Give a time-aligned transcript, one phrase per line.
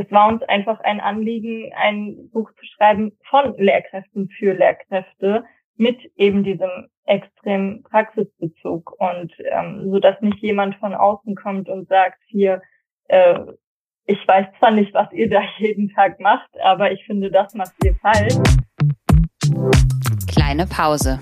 [0.00, 5.44] es war uns einfach ein Anliegen, ein Buch zu schreiben von Lehrkräften für Lehrkräfte
[5.76, 11.88] mit eben diesem extremen Praxisbezug und ähm, so dass nicht jemand von außen kommt und
[11.88, 12.62] sagt hier
[13.08, 13.40] äh,
[14.06, 17.72] ich weiß zwar nicht, was ihr da jeden Tag macht, aber ich finde, das macht
[17.84, 18.34] ihr falsch.
[20.26, 21.20] Kleine Pause.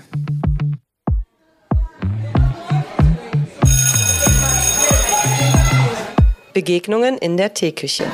[6.53, 8.05] Begegnungen in der Teeküche.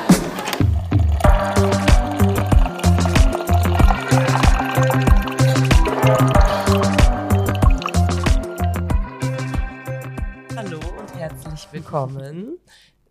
[11.86, 12.58] Willkommen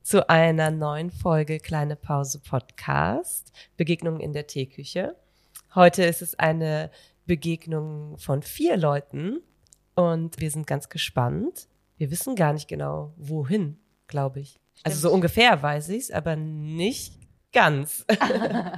[0.04, 5.16] zu einer neuen Folge Kleine Pause Podcast, Begegnungen in der Teeküche.
[5.74, 6.92] Heute ist es eine
[7.26, 9.40] Begegnung von vier Leuten
[9.96, 11.70] und wir sind ganz gespannt.
[11.96, 14.60] Wir wissen gar nicht genau, wohin, glaube ich.
[14.74, 14.86] Stimmt.
[14.88, 17.18] Also so ungefähr weiß ich es, aber nicht
[17.54, 18.06] ganz.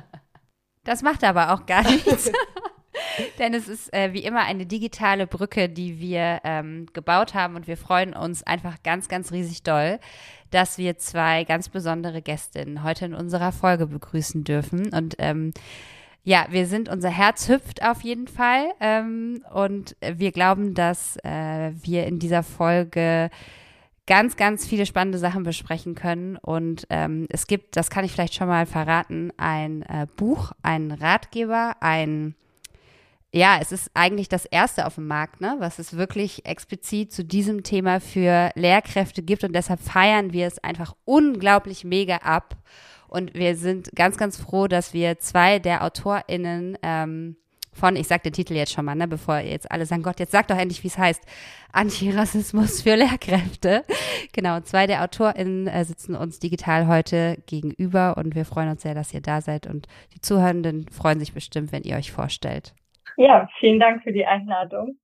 [0.84, 2.32] das macht aber auch gar nichts.
[3.40, 7.68] Denn es ist äh, wie immer eine digitale Brücke, die wir ähm, gebaut haben und
[7.68, 10.00] wir freuen uns einfach ganz, ganz riesig doll,
[10.52, 14.94] dass wir zwei ganz besondere Gästinnen heute in unserer Folge begrüßen dürfen.
[14.94, 15.54] Und ähm,
[16.24, 21.72] ja, wir sind, unser Herz hüpft auf jeden Fall ähm, und wir glauben, dass äh,
[21.82, 23.30] wir in dieser Folge
[24.08, 26.38] ganz, ganz viele spannende Sachen besprechen können.
[26.38, 30.92] Und ähm, es gibt, das kann ich vielleicht schon mal verraten, ein äh, Buch, ein
[30.92, 32.36] Ratgeber, ein
[33.34, 37.26] ja, es ist eigentlich das erste auf dem Markt, ne, was es wirklich explizit zu
[37.26, 42.56] diesem Thema für Lehrkräfte gibt und deshalb feiern wir es einfach unglaublich mega ab.
[43.10, 47.38] Und wir sind ganz, ganz froh, dass wir zwei der AutorInnen ähm,
[47.74, 50.32] von, ich sag den Titel jetzt schon mal, ne, bevor jetzt alle sagen, Gott, jetzt
[50.32, 51.22] sag doch endlich, wie es heißt.
[51.72, 53.84] Antirassismus für Lehrkräfte.
[54.34, 58.96] Genau, zwei der AutorInnen äh, sitzen uns digital heute gegenüber und wir freuen uns sehr,
[58.96, 62.74] dass ihr da seid und die Zuhörenden freuen sich bestimmt, wenn ihr euch vorstellt.
[63.18, 65.00] Ja, vielen Dank für die Einladung.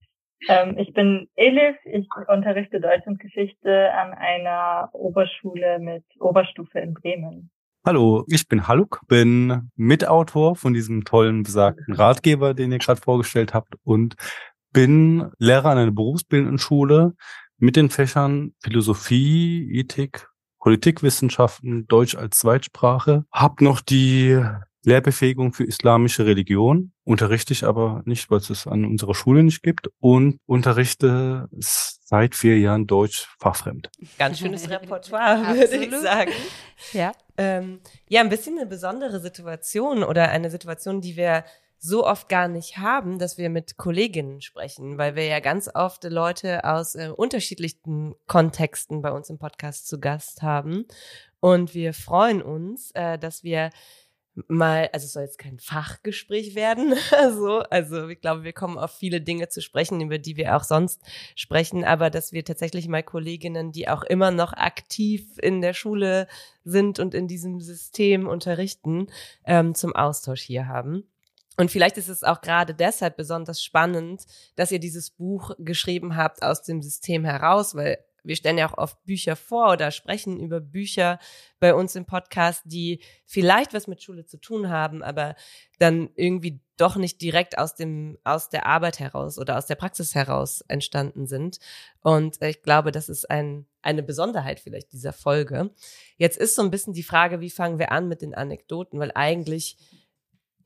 [0.48, 6.94] Ähm, ich bin Elif, ich unterrichte Deutsch und Geschichte an einer Oberschule mit Oberstufe in
[6.94, 7.50] Bremen.
[7.84, 13.56] Hallo, ich bin Haluk, bin Mitautor von diesem tollen besagten Ratgeber, den ihr gerade vorgestellt
[13.56, 14.16] habt und
[14.72, 17.16] bin Lehrer an einer berufsbildenden Schule
[17.58, 23.26] mit den Fächern Philosophie, Ethik, Politikwissenschaften, Deutsch als Zweitsprache.
[23.32, 24.40] Hab noch die
[24.86, 29.64] Lehrbefähigung für islamische Religion, unterrichte ich aber nicht, weil es es an unserer Schule nicht
[29.64, 33.90] gibt und unterrichte seit vier Jahren Deutsch fachfremd.
[34.18, 36.32] Ganz schönes Repertoire, würde ich sagen.
[36.94, 37.12] Ja.
[37.38, 41.44] Ähm, ja, ein bisschen eine besondere Situation oder eine Situation, die wir
[41.80, 46.06] so oft gar nicht haben, dass wir mit Kolleginnen sprechen, weil wir ja ganz oft
[46.06, 50.86] Leute aus äh, unterschiedlichen Kontexten bei uns im Podcast zu Gast haben.
[51.42, 53.70] Und wir freuen uns, äh, dass wir
[54.48, 56.96] mal, also es soll jetzt kein Fachgespräch werden,
[57.34, 60.64] so, also ich glaube, wir kommen auf viele Dinge zu sprechen, über die wir auch
[60.64, 61.02] sonst
[61.36, 66.28] sprechen, aber dass wir tatsächlich mal Kolleginnen, die auch immer noch aktiv in der Schule
[66.64, 69.08] sind und in diesem System unterrichten,
[69.46, 71.08] ähm, zum Austausch hier haben.
[71.58, 74.24] Und vielleicht ist es auch gerade deshalb besonders spannend,
[74.56, 78.78] dass ihr dieses Buch geschrieben habt aus dem System heraus, weil wir stellen ja auch
[78.78, 81.20] oft Bücher vor oder sprechen über Bücher
[81.60, 85.36] bei uns im Podcast, die vielleicht was mit Schule zu tun haben, aber
[85.80, 90.16] dann irgendwie doch nicht direkt aus dem, aus der Arbeit heraus oder aus der Praxis
[90.16, 91.60] heraus entstanden sind.
[92.02, 95.72] Und ich glaube, das ist ein, eine Besonderheit vielleicht dieser Folge.
[96.18, 99.12] Jetzt ist so ein bisschen die Frage, wie fangen wir an mit den Anekdoten, weil
[99.14, 99.78] eigentlich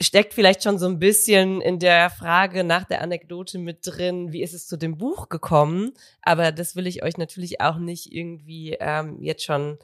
[0.01, 4.43] steckt vielleicht schon so ein bisschen in der Frage nach der Anekdote mit drin, wie
[4.43, 5.93] ist es zu dem Buch gekommen?
[6.21, 9.79] Aber das will ich euch natürlich auch nicht irgendwie ähm, jetzt schon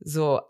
[0.00, 0.40] so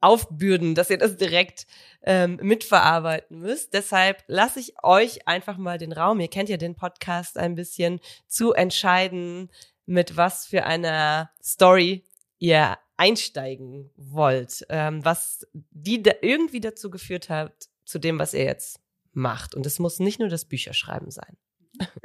[0.00, 1.66] aufbürden, dass ihr das direkt
[2.02, 3.72] ähm, mitverarbeiten müsst.
[3.72, 8.00] Deshalb lasse ich euch einfach mal den Raum, ihr kennt ja den Podcast ein bisschen,
[8.26, 9.50] zu entscheiden,
[9.86, 12.04] mit was für einer Story
[12.38, 18.44] ihr einsteigen wollt, ähm, was die da irgendwie dazu geführt hat, zu dem, was er
[18.44, 18.80] jetzt
[19.12, 19.54] macht.
[19.54, 21.36] Und es muss nicht nur das Bücherschreiben sein.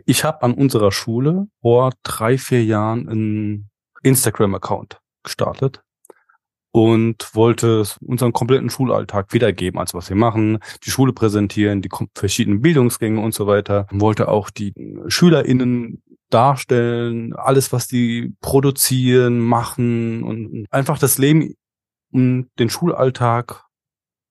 [0.06, 3.70] Ich habe an unserer Schule vor drei, vier Jahren einen
[4.04, 5.84] Instagram-Account gestartet
[6.72, 12.62] und wollte unseren kompletten Schulalltag wiedergeben, also was wir machen, die Schule präsentieren, die verschiedenen
[12.62, 13.88] Bildungsgänge und so weiter.
[13.92, 14.74] Wollte auch die
[15.08, 21.56] SchülerInnen darstellen, alles, was die produzieren, machen und einfach das Leben
[22.12, 23.66] und den Schulalltag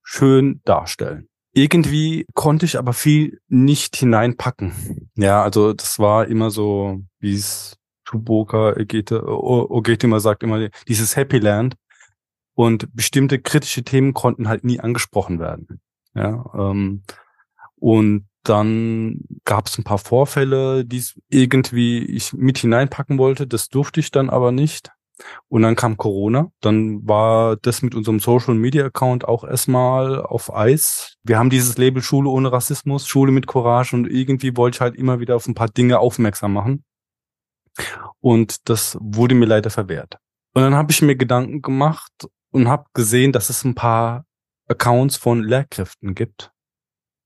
[0.02, 1.28] schön darstellen.
[1.56, 5.08] Irgendwie konnte ich aber viel nicht hineinpacken.
[5.16, 11.38] Ja, also das war immer so, wie es Tuboka Ogete immer sagt, immer dieses Happy
[11.38, 11.76] Land.
[12.52, 15.80] Und bestimmte kritische Themen konnten halt nie angesprochen werden.
[16.14, 17.02] Ja, ähm,
[17.76, 23.46] und dann gab es ein paar Vorfälle, die irgendwie ich mit hineinpacken wollte.
[23.46, 24.90] Das durfte ich dann aber nicht.
[25.48, 26.50] Und dann kam Corona.
[26.60, 31.16] Dann war das mit unserem Social Media Account auch erstmal auf Eis.
[31.22, 34.96] Wir haben dieses Label Schule ohne Rassismus, Schule mit Courage und irgendwie wollte ich halt
[34.96, 36.84] immer wieder auf ein paar Dinge aufmerksam machen.
[38.20, 40.18] Und das wurde mir leider verwehrt.
[40.54, 42.12] Und dann habe ich mir Gedanken gemacht
[42.50, 44.24] und habe gesehen, dass es ein paar
[44.68, 46.50] Accounts von Lehrkräften gibt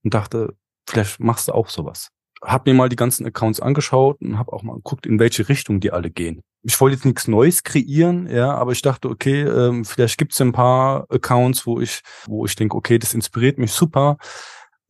[0.02, 0.56] und dachte,
[0.88, 2.08] vielleicht machst du auch sowas.
[2.42, 5.80] Hab mir mal die ganzen Accounts angeschaut und habe auch mal geguckt, in welche Richtung
[5.80, 6.42] die alle gehen.
[6.62, 10.40] Ich wollte jetzt nichts Neues kreieren, ja, aber ich dachte, okay, ähm, vielleicht gibt es
[10.40, 14.18] ein paar Accounts, wo ich, wo ich denke, okay, das inspiriert mich super.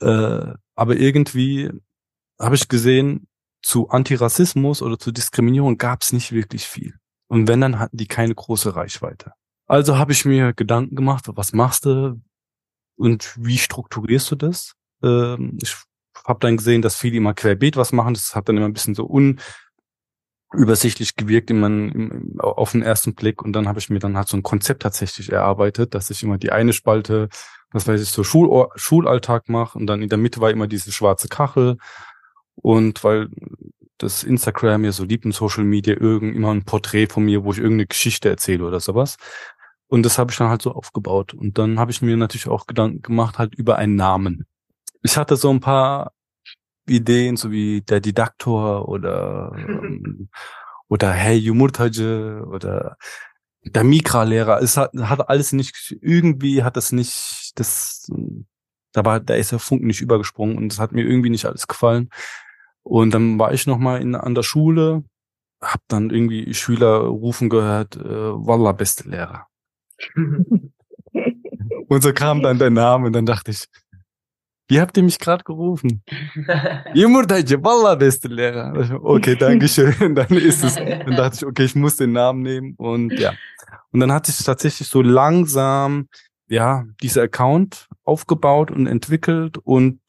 [0.01, 1.71] Äh, aber irgendwie
[2.41, 3.29] habe ich gesehen,
[3.63, 6.95] zu Antirassismus oder zu Diskriminierung gab es nicht wirklich viel.
[7.29, 9.33] Und wenn, dann hatten die keine große Reichweite.
[9.67, 12.21] Also habe ich mir Gedanken gemacht, was machst du
[12.97, 14.75] und wie strukturierst du das?
[15.03, 15.77] Ähm, ich
[16.27, 18.15] habe dann gesehen, dass viele immer querbeet was machen.
[18.15, 19.05] Das hat dann immer ein bisschen so
[20.53, 23.43] unübersichtlich gewirkt in man, im, auf den ersten Blick.
[23.43, 26.39] Und dann habe ich mir dann halt so ein Konzept tatsächlich erarbeitet, dass ich immer
[26.39, 27.29] die eine Spalte,
[27.73, 30.93] das weiß ich, so Schul Schulalltag mache und dann in der Mitte war immer diese
[30.93, 31.77] schwarze Kachel.
[32.57, 33.29] Und weil
[33.99, 37.53] das Instagram mir so liebt in Social Media irgend immer ein Porträt von mir, wo
[37.53, 39.17] ich irgendeine Geschichte erzähle oder sowas.
[39.89, 41.35] Und das habe ich dann halt so aufgebaut.
[41.35, 44.47] Und dann habe ich mir natürlich auch Gedanken gemacht halt über einen Namen
[45.03, 46.13] ich hatte so ein paar
[46.91, 49.53] Ideen, so wie der Didaktor oder
[50.89, 52.97] oder Hey Yumurtaje oder
[53.65, 54.61] der Mikra-Lehrer.
[54.61, 58.11] Es hat, hat alles nicht, irgendwie hat das nicht, das,
[58.93, 61.69] da war, da ist der Funken nicht übergesprungen und das hat mir irgendwie nicht alles
[61.69, 62.11] gefallen.
[62.83, 65.05] Und dann war ich nochmal in, an der Schule,
[65.61, 69.47] hab dann irgendwie Schüler rufen gehört, äh, Wallah, beste Lehrer.
[71.89, 73.67] und so kam dann der Name und dann dachte ich,
[74.71, 76.03] wie habt ihr mich gerade gerufen?
[77.63, 79.01] Wallah, beste Lehrer.
[79.03, 80.15] Okay, danke schön.
[80.15, 80.75] Dann ist es.
[80.77, 83.33] Dann dachte ich, okay, ich muss den Namen nehmen und ja.
[83.93, 86.09] Und dann hat sich tatsächlich so langsam,
[86.49, 90.01] ja, dieser Account aufgebaut und entwickelt und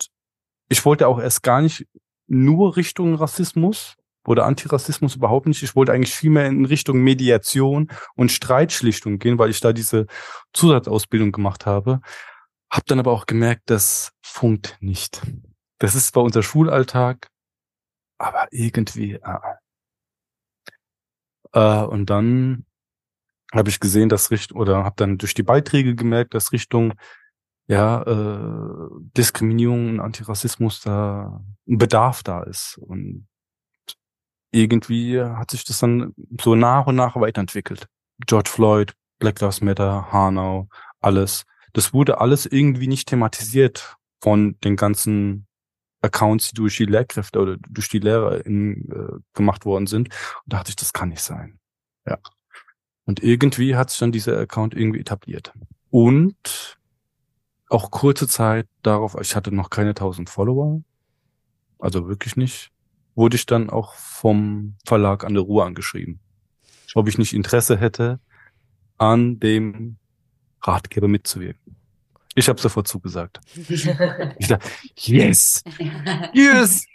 [0.70, 1.88] ich wollte auch erst gar nicht
[2.28, 3.96] nur Richtung Rassismus
[4.28, 5.64] oder Antirassismus überhaupt nicht.
[5.64, 10.06] Ich wollte eigentlich viel mehr in Richtung Mediation und Streitschlichtung gehen, weil ich da diese
[10.54, 12.02] Zusatzausbildung gemacht habe.
[12.72, 15.22] Hab dann aber auch gemerkt, das funkt nicht.
[15.80, 17.28] Das ist zwar unser Schulalltag,
[18.18, 19.14] aber irgendwie.
[19.16, 19.40] Äh,
[21.54, 22.66] äh, und dann
[23.54, 26.94] habe ich gesehen, dass Richtung oder habe dann durch die Beiträge gemerkt, dass Richtung
[27.68, 28.88] ja äh,
[29.18, 33.28] Diskriminierung und Antirassismus da ein Bedarf da ist und
[34.52, 37.88] irgendwie hat sich das dann so nach und nach weiterentwickelt.
[38.26, 40.68] George Floyd, Black Lives Matter, Hanau,
[41.00, 45.48] alles das wurde alles irgendwie nicht thematisiert von den ganzen
[46.02, 50.10] Accounts, die durch die Lehrkräfte oder durch die Lehrer in, äh, gemacht worden sind.
[50.10, 51.60] Und da dachte ich, das kann nicht sein.
[52.06, 52.18] Ja.
[53.06, 55.54] Und irgendwie hat sich dann dieser Account irgendwie etabliert.
[55.90, 56.80] Und
[57.70, 60.82] auch kurze Zeit darauf, ich hatte noch keine 1000 Follower,
[61.80, 62.72] also wirklich nicht,
[63.16, 66.20] wurde ich dann auch vom Verlag an der Ruhe angeschrieben.
[66.94, 68.20] Ob ich nicht Interesse hätte
[68.98, 69.98] an dem
[70.62, 71.76] Ratgeber mitzuwirken.
[72.36, 73.42] Ich habe sofort zugesagt.
[73.68, 75.64] ich dachte, yes,
[76.34, 76.86] yes.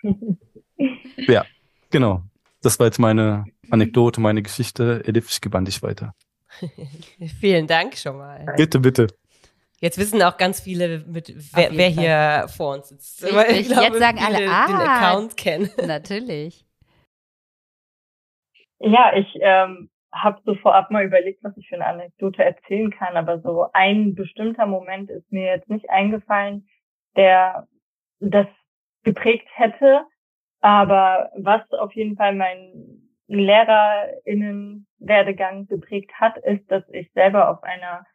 [1.16, 1.44] Ja,
[1.90, 2.22] genau.
[2.62, 5.02] Das war jetzt meine Anekdote, meine Geschichte.
[5.04, 6.14] Elif, ich gewann dich weiter.
[7.40, 8.54] Vielen Dank schon mal.
[8.56, 9.08] Bitte, bitte.
[9.80, 13.24] Jetzt wissen auch ganz viele, mit wer, wer hier vor uns sitzt.
[13.24, 15.70] Ich glaube, Jetzt sagen alle, ah, den Account kennen.
[15.86, 16.64] Natürlich.
[18.78, 19.90] Ja, ich ähm,
[20.22, 24.14] habe so vorab mal überlegt, was ich für eine Anekdote erzählen kann, aber so ein
[24.14, 26.66] bestimmter Moment ist mir jetzt nicht eingefallen,
[27.16, 27.68] der
[28.20, 28.46] das
[29.04, 30.06] geprägt hätte.
[30.60, 38.06] Aber was auf jeden Fall meinen LehrerInnen-Werdegang geprägt hat, ist, dass ich selber auf einer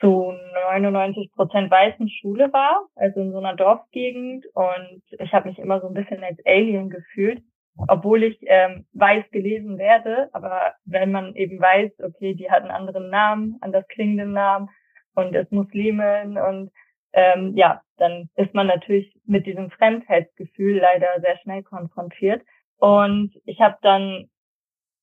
[0.00, 0.34] zu
[0.70, 5.80] 99 Prozent weißen Schule war, also in so einer Dorfgegend und ich habe mich immer
[5.80, 7.42] so ein bisschen als Alien gefühlt
[7.86, 12.72] obwohl ich ähm, weiß gelesen werde, aber wenn man eben weiß, okay, die hat einen
[12.72, 14.68] anderen Namen, anders klingenden Namen
[15.14, 16.70] und ist Muslimin und
[17.12, 22.42] ähm, ja, dann ist man natürlich mit diesem Fremdheitsgefühl leider sehr schnell konfrontiert.
[22.78, 24.28] Und ich habe dann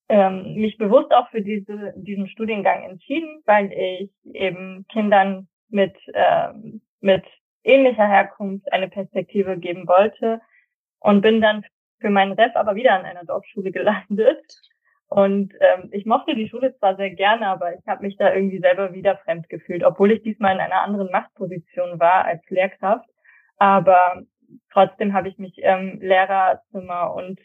[0.07, 6.81] ähm, mich bewusst auch für diese, diesen Studiengang entschieden, weil ich eben Kindern mit, ähm,
[7.01, 7.23] mit
[7.63, 10.39] ähnlicher Herkunft eine Perspektive geben wollte
[10.99, 11.65] und bin dann
[11.99, 14.43] für meinen Ref aber wieder an einer Dorfschule gelandet.
[15.07, 18.59] Und ähm, ich mochte die Schule zwar sehr gerne, aber ich habe mich da irgendwie
[18.59, 23.07] selber wieder fremd gefühlt, obwohl ich diesmal in einer anderen Machtposition war als Lehrkraft.
[23.57, 24.23] Aber
[24.71, 27.39] trotzdem habe ich mich im Lehrerzimmer und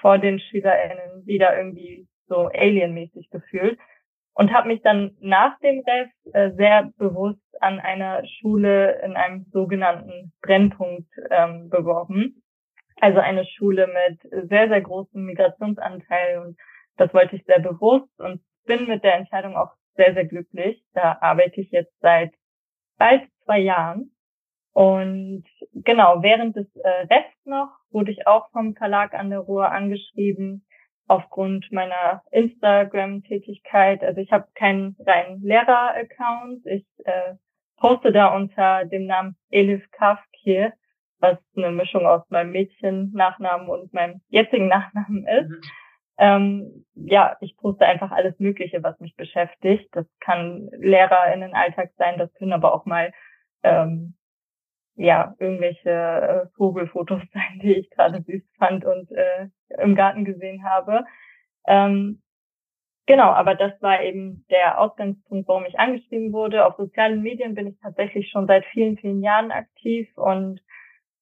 [0.00, 3.78] vor den SchülerInnen wieder irgendwie so alienmäßig gefühlt
[4.34, 9.46] und habe mich dann nach dem Ref äh, sehr bewusst an einer Schule in einem
[9.52, 12.42] sogenannten Brennpunkt ähm, beworben.
[13.02, 16.56] Also eine Schule mit sehr, sehr großem Migrationsanteil und
[16.96, 20.80] das wollte ich sehr bewusst und bin mit der Entscheidung auch sehr, sehr glücklich.
[20.94, 22.32] Da arbeite ich jetzt seit
[22.98, 24.12] bald zwei Jahren.
[24.72, 25.42] Und
[25.74, 30.64] genau, während des äh, Rest noch wurde ich auch vom Verlag an der Ruhr angeschrieben
[31.08, 34.04] aufgrund meiner Instagram-Tätigkeit.
[34.04, 36.64] Also ich habe keinen reinen Lehrer-Account.
[36.66, 37.34] Ich äh,
[37.78, 40.72] poste da unter dem Namen Elif Kafkir,
[41.22, 45.48] was eine Mischung aus meinem Mädchen-Nachnamen und meinem jetzigen Nachnamen ist.
[45.48, 45.60] Mhm.
[46.18, 49.88] Ähm, ja, ich poste einfach alles Mögliche, was mich beschäftigt.
[49.92, 53.12] Das kann Lehrer in den Alltag sein, das können aber auch mal
[53.62, 54.14] ähm,
[54.96, 59.48] ja irgendwelche äh, Vogelfotos sein, die ich gerade süß fand und äh,
[59.78, 61.04] im Garten gesehen habe.
[61.66, 62.20] Ähm,
[63.06, 66.66] genau, aber das war eben der Ausgangspunkt, warum ich angeschrieben wurde.
[66.66, 70.60] Auf sozialen Medien bin ich tatsächlich schon seit vielen, vielen Jahren aktiv und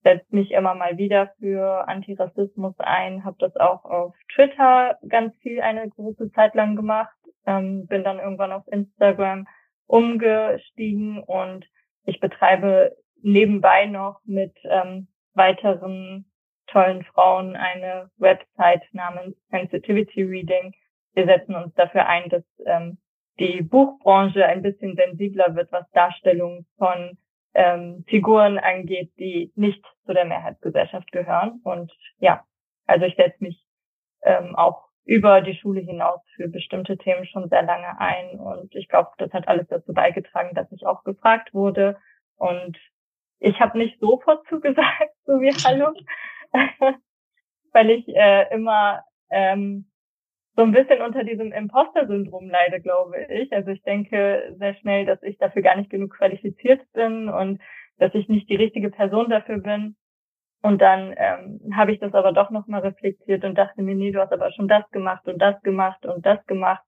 [0.02, 5.60] setze mich immer mal wieder für Antirassismus ein, habe das auch auf Twitter ganz viel
[5.60, 7.14] eine große Zeit lang gemacht,
[7.46, 9.46] ähm, bin dann irgendwann auf Instagram
[9.86, 11.66] umgestiegen und
[12.04, 16.26] ich betreibe nebenbei noch mit ähm, weiteren
[16.68, 20.72] tollen Frauen eine Website namens Sensitivity Reading.
[21.14, 22.98] Wir setzen uns dafür ein, dass ähm,
[23.38, 27.18] die Buchbranche ein bisschen sensibler wird, was Darstellung von
[27.54, 31.60] ähm, Figuren angeht, die nicht zu der Mehrheitsgesellschaft gehören.
[31.64, 32.44] Und ja,
[32.86, 33.64] also ich setze mich
[34.22, 38.38] ähm, auch über die Schule hinaus für bestimmte Themen schon sehr lange ein.
[38.38, 41.98] Und ich glaube, das hat alles dazu beigetragen, dass ich auch gefragt wurde.
[42.36, 42.78] Und
[43.38, 45.92] ich habe nicht sofort zugesagt, so wie Hallo,
[47.72, 49.89] weil ich äh, immer ähm,
[50.56, 53.52] so ein bisschen unter diesem Imposter-Syndrom leide, glaube ich.
[53.52, 57.60] Also ich denke sehr schnell, dass ich dafür gar nicht genug qualifiziert bin und
[57.98, 59.96] dass ich nicht die richtige Person dafür bin.
[60.62, 64.20] Und dann ähm, habe ich das aber doch nochmal reflektiert und dachte mir, nee, du
[64.20, 66.82] hast aber schon das gemacht und das gemacht und das gemacht.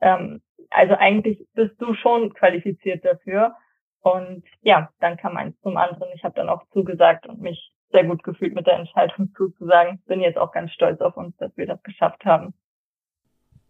[0.00, 3.54] Ähm, also eigentlich bist du schon qualifiziert dafür.
[4.00, 6.10] Und ja, dann kam eins zum anderen.
[6.14, 10.02] Ich habe dann auch zugesagt und mich sehr gut gefühlt mit der Entscheidung zuzusagen.
[10.06, 12.54] Bin jetzt auch ganz stolz auf uns, dass wir das geschafft haben.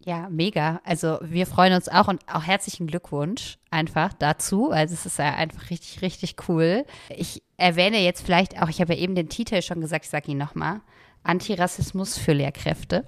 [0.05, 0.81] Ja, mega.
[0.83, 4.71] Also wir freuen uns auch und auch herzlichen Glückwunsch einfach dazu.
[4.71, 6.85] Also es ist ja einfach richtig, richtig cool.
[7.09, 10.31] Ich erwähne jetzt vielleicht auch, ich habe ja eben den Titel schon gesagt, ich sage
[10.31, 10.81] ihn nochmal.
[11.23, 13.05] Antirassismus für Lehrkräfte.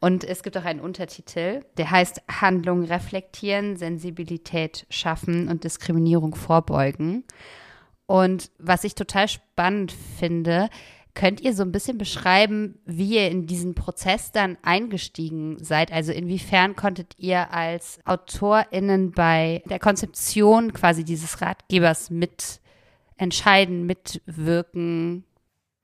[0.00, 7.22] Und es gibt auch einen Untertitel, der heißt Handlung reflektieren, Sensibilität schaffen und Diskriminierung vorbeugen.
[8.06, 10.68] Und was ich total spannend finde,
[11.14, 15.92] Könnt ihr so ein bisschen beschreiben, wie ihr in diesen Prozess dann eingestiegen seid?
[15.92, 25.24] Also inwiefern konntet ihr als AutorInnen bei der Konzeption quasi dieses Ratgebers mitentscheiden, mitwirken?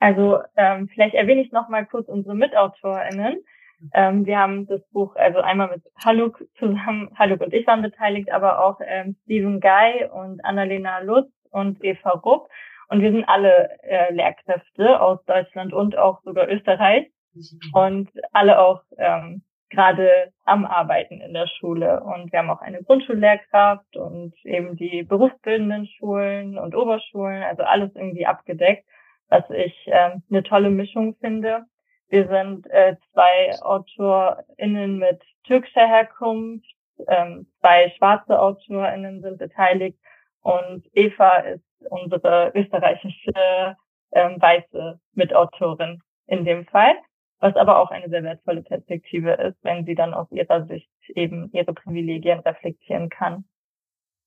[0.01, 3.45] Also ähm, vielleicht erwähne ich noch mal kurz unsere MitautorInnen.
[3.93, 8.31] Ähm, wir haben das Buch also einmal mit Haluk zusammen, Haluk und ich waren beteiligt,
[8.33, 12.49] aber auch ähm, Stephen Guy und Annalena Lutz und Eva Rupp.
[12.89, 17.11] Und wir sind alle äh, Lehrkräfte aus Deutschland und auch sogar Österreich
[17.75, 22.03] und alle auch ähm, gerade am Arbeiten in der Schule.
[22.03, 27.95] Und wir haben auch eine Grundschullehrkraft und eben die berufsbildenden Schulen und Oberschulen, also alles
[27.95, 28.87] irgendwie abgedeckt,
[29.29, 31.65] was ich ähm, eine tolle Mischung finde.
[32.09, 36.67] Wir sind äh, zwei AutorInnen mit türkischer Herkunft,
[37.07, 39.99] ähm, zwei schwarze AutorInnen sind beteiligt
[40.41, 43.77] und Eva ist unsere österreichische
[44.13, 46.95] ähm, weiße Mitautorin in dem Fall,
[47.41, 51.51] was aber auch eine sehr wertvolle Perspektive ist, wenn sie dann aus ihrer Sicht eben
[51.53, 53.45] ihre Privilegien reflektieren kann.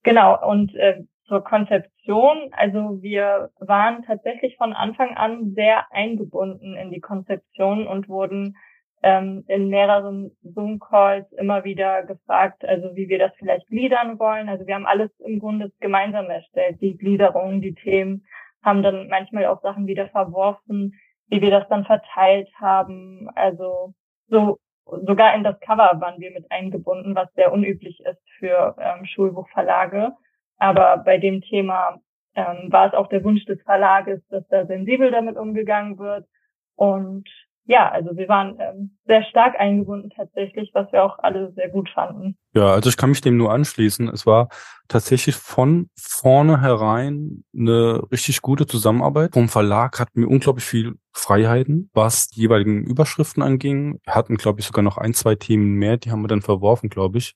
[0.03, 6.91] Genau, und äh, zur Konzeption, also wir waren tatsächlich von Anfang an sehr eingebunden in
[6.91, 8.57] die Konzeption und wurden
[9.03, 14.49] ähm, in mehreren Zoom-Calls immer wieder gefragt, also wie wir das vielleicht gliedern wollen.
[14.49, 18.25] Also wir haben alles im Grunde gemeinsam erstellt, die Gliederung, die Themen,
[18.63, 20.93] haben dann manchmal auch Sachen wieder verworfen,
[21.27, 23.29] wie wir das dann verteilt haben.
[23.35, 23.93] Also
[24.27, 29.05] so sogar in das Cover waren wir mit eingebunden, was sehr unüblich ist für ähm,
[29.05, 30.11] Schulbuchverlage.
[30.57, 31.99] Aber bei dem Thema
[32.35, 36.27] ähm, war es auch der Wunsch des Verlages, dass da sensibel damit umgegangen wird.
[36.75, 37.27] Und
[37.71, 41.89] ja, also wir waren ähm, sehr stark eingebunden tatsächlich, was wir auch alle sehr gut
[41.89, 42.35] fanden.
[42.53, 44.09] Ja, also ich kann mich dem nur anschließen.
[44.09, 44.49] Es war
[44.89, 49.31] tatsächlich von vornherein eine richtig gute Zusammenarbeit.
[49.33, 54.01] Vom Verlag hatten wir unglaublich viel Freiheiten, was die jeweiligen Überschriften anging.
[54.03, 56.89] Wir hatten, glaube ich, sogar noch ein, zwei Themen mehr, die haben wir dann verworfen,
[56.89, 57.35] glaube ich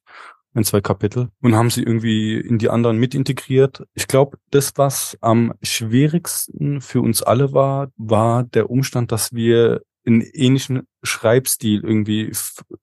[0.54, 3.84] ein, zwei Kapitel und haben sie irgendwie in die anderen mit integriert.
[3.94, 9.82] Ich glaube, das, was am schwierigsten für uns alle war, war der Umstand, dass wir
[10.06, 12.32] einen ähnlichen Schreibstil irgendwie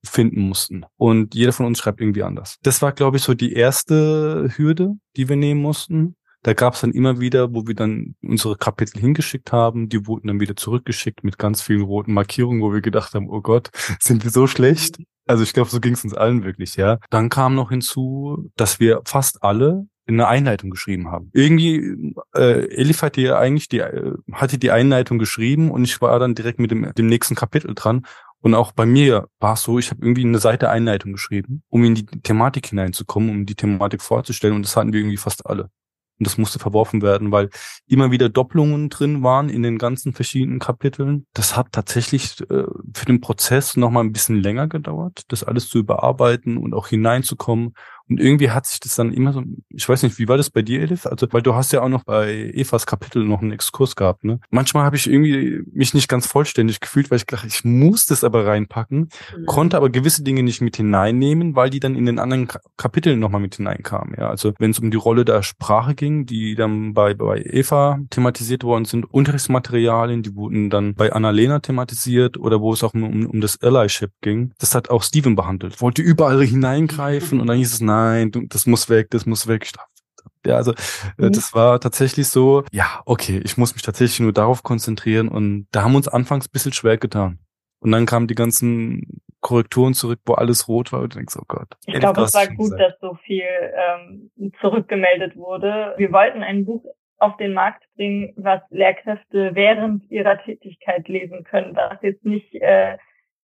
[0.05, 0.85] finden mussten.
[0.97, 2.59] Und jeder von uns schreibt irgendwie anders.
[2.63, 6.17] Das war, glaube ich, so die erste Hürde, die wir nehmen mussten.
[6.43, 10.27] Da gab es dann immer wieder, wo wir dann unsere Kapitel hingeschickt haben, die wurden
[10.27, 14.25] dann wieder zurückgeschickt mit ganz vielen roten Markierungen, wo wir gedacht haben, oh Gott, sind
[14.25, 14.97] wir so schlecht?
[15.27, 16.99] Also ich glaube, so ging es uns allen wirklich, ja.
[17.11, 21.31] Dann kam noch hinzu, dass wir fast alle in einer Einleitung geschrieben haben.
[21.33, 26.19] Irgendwie, äh, Elif hat die eigentlich die, äh, hatte die Einleitung geschrieben und ich war
[26.19, 28.05] dann direkt mit dem, dem nächsten Kapitel dran.
[28.41, 31.85] Und auch bei mir war es so, ich habe irgendwie eine Seite Einleitung geschrieben, um
[31.85, 34.57] in die Thematik hineinzukommen, um die Thematik vorzustellen.
[34.57, 35.71] Und das hatten wir irgendwie fast alle.
[36.19, 37.51] Und das musste verworfen werden, weil
[37.87, 41.27] immer wieder Doppelungen drin waren in den ganzen verschiedenen Kapiteln.
[41.35, 45.79] Das hat tatsächlich äh, für den Prozess nochmal ein bisschen länger gedauert, das alles zu
[45.79, 47.75] überarbeiten und auch hineinzukommen
[48.13, 50.61] und irgendwie hat sich das dann immer so, ich weiß nicht, wie war das bei
[50.61, 51.07] dir, Elif?
[51.07, 54.39] Also, weil du hast ja auch noch bei Evas Kapitel noch einen Exkurs gehabt, ne?
[54.51, 58.23] Manchmal habe ich irgendwie mich nicht ganz vollständig gefühlt, weil ich dachte, ich muss das
[58.23, 59.47] aber reinpacken, mhm.
[59.47, 63.41] konnte aber gewisse Dinge nicht mit hineinnehmen, weil die dann in den anderen Kapiteln nochmal
[63.41, 64.29] mit hineinkamen, ja.
[64.29, 68.63] Also, wenn es um die Rolle der Sprache ging, die dann bei, bei Eva thematisiert
[68.63, 73.41] worden sind, Unterrichtsmaterialien, die wurden dann bei Annalena thematisiert oder wo es auch um, um
[73.41, 77.81] das Allyship ging, das hat auch Steven behandelt, wollte überall hineingreifen und dann hieß es,
[77.81, 79.69] nein, du, das muss weg, das muss weg.
[80.45, 81.33] Ja, also äh, mhm.
[81.33, 85.83] das war tatsächlich so, ja, okay, ich muss mich tatsächlich nur darauf konzentrieren und da
[85.83, 87.39] haben wir uns anfangs ein bisschen schwer getan.
[87.81, 91.45] Und dann kamen die ganzen Korrekturen zurück, wo alles rot war und du denkst, oh
[91.49, 91.69] Gott.
[91.87, 92.79] Ich glaube, es war gut, sein.
[92.79, 94.31] dass so viel ähm,
[94.61, 95.95] zurückgemeldet wurde.
[95.97, 96.85] Wir wollten ein Buch
[97.19, 102.99] auf den Markt bringen, was Lehrkräfte während ihrer Tätigkeit lesen können, was jetzt nicht äh,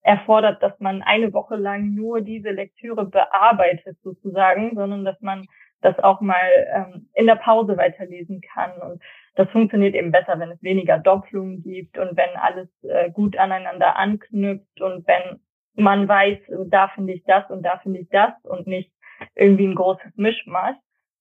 [0.08, 5.46] erfordert, dass man eine Woche lang nur diese Lektüre bearbeitet sozusagen, sondern dass man
[5.82, 8.72] das auch mal ähm, in der Pause weiterlesen kann.
[8.80, 9.02] Und
[9.34, 13.96] das funktioniert eben besser, wenn es weniger Doppelungen gibt und wenn alles äh, gut aneinander
[13.96, 15.40] anknüpft und wenn
[15.74, 18.90] man weiß, da finde ich das und da finde ich das und nicht
[19.34, 20.76] irgendwie ein großes Mischmasch.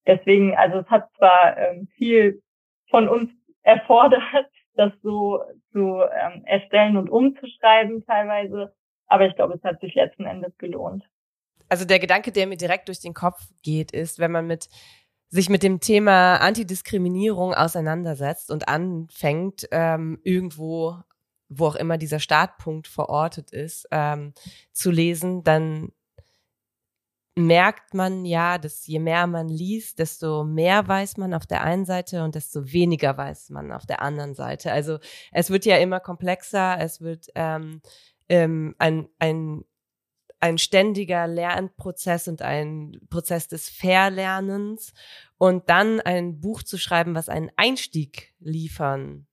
[0.06, 2.40] Deswegen, also es hat zwar ähm, viel
[2.88, 3.30] von uns
[3.62, 4.48] erfordert,
[4.78, 8.72] das so zu ähm, erstellen und umzuschreiben teilweise.
[9.06, 11.04] Aber ich glaube, es hat sich letzten Endes gelohnt.
[11.68, 14.68] Also der Gedanke, der mir direkt durch den Kopf geht, ist, wenn man mit
[15.28, 20.96] sich mit dem Thema Antidiskriminierung auseinandersetzt und anfängt, ähm, irgendwo,
[21.50, 24.32] wo auch immer dieser Startpunkt verortet ist, ähm,
[24.72, 25.92] zu lesen, dann
[27.38, 31.84] merkt man ja, dass je mehr man liest, desto mehr weiß man auf der einen
[31.84, 34.72] Seite und desto weniger weiß man auf der anderen Seite.
[34.72, 34.98] Also
[35.32, 37.80] es wird ja immer komplexer, es wird ähm,
[38.28, 39.64] ähm, ein, ein,
[40.40, 44.92] ein ständiger Lernprozess und ein Prozess des Verlernens
[45.36, 49.26] und dann ein Buch zu schreiben, was einen Einstieg liefern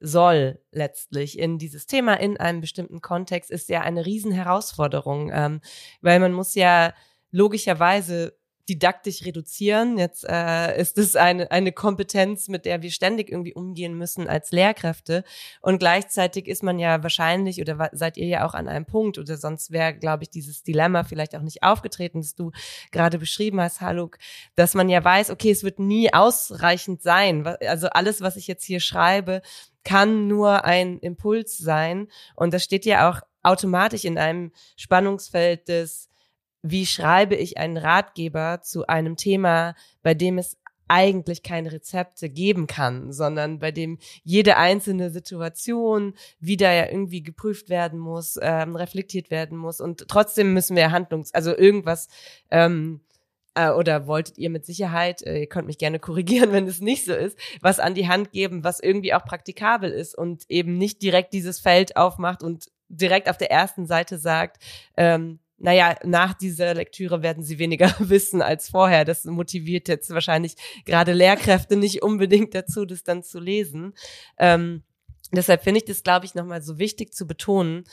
[0.00, 5.60] soll letztlich in dieses Thema in einem bestimmten Kontext, ist ja eine Riesenherausforderung, ähm,
[6.00, 6.94] weil man muss ja
[7.30, 8.34] logischerweise
[8.70, 9.98] didaktisch reduzieren.
[9.98, 14.52] Jetzt äh, ist es eine, eine Kompetenz, mit der wir ständig irgendwie umgehen müssen als
[14.52, 15.24] Lehrkräfte.
[15.60, 19.36] Und gleichzeitig ist man ja wahrscheinlich oder seid ihr ja auch an einem Punkt oder
[19.36, 22.52] sonst wäre, glaube ich, dieses Dilemma vielleicht auch nicht aufgetreten, das du
[22.92, 24.18] gerade beschrieben hast, Haluk,
[24.54, 27.44] dass man ja weiß, okay, es wird nie ausreichend sein.
[27.66, 29.42] Also alles, was ich jetzt hier schreibe,
[29.82, 32.06] kann nur ein Impuls sein.
[32.36, 36.09] Und das steht ja auch automatisch in einem Spannungsfeld des
[36.62, 40.56] wie schreibe ich einen Ratgeber zu einem Thema, bei dem es
[40.90, 47.68] eigentlich keine Rezepte geben kann, sondern bei dem jede einzelne Situation wieder ja irgendwie geprüft
[47.68, 49.80] werden muss, ähm, reflektiert werden muss.
[49.80, 52.08] Und trotzdem müssen wir Handlungs, also irgendwas
[52.50, 53.02] ähm,
[53.54, 57.04] äh, oder wolltet ihr mit Sicherheit, äh, ihr könnt mich gerne korrigieren, wenn es nicht
[57.04, 61.02] so ist, was an die Hand geben, was irgendwie auch praktikabel ist und eben nicht
[61.02, 64.60] direkt dieses Feld aufmacht und direkt auf der ersten Seite sagt,
[64.96, 69.04] ähm, naja, nach dieser Lektüre werden sie weniger wissen als vorher.
[69.04, 73.92] Das motiviert jetzt wahrscheinlich gerade Lehrkräfte nicht unbedingt dazu, das dann zu lesen.
[74.38, 74.82] Ähm,
[75.32, 77.84] deshalb finde ich das, glaube ich, nochmal so wichtig zu betonen,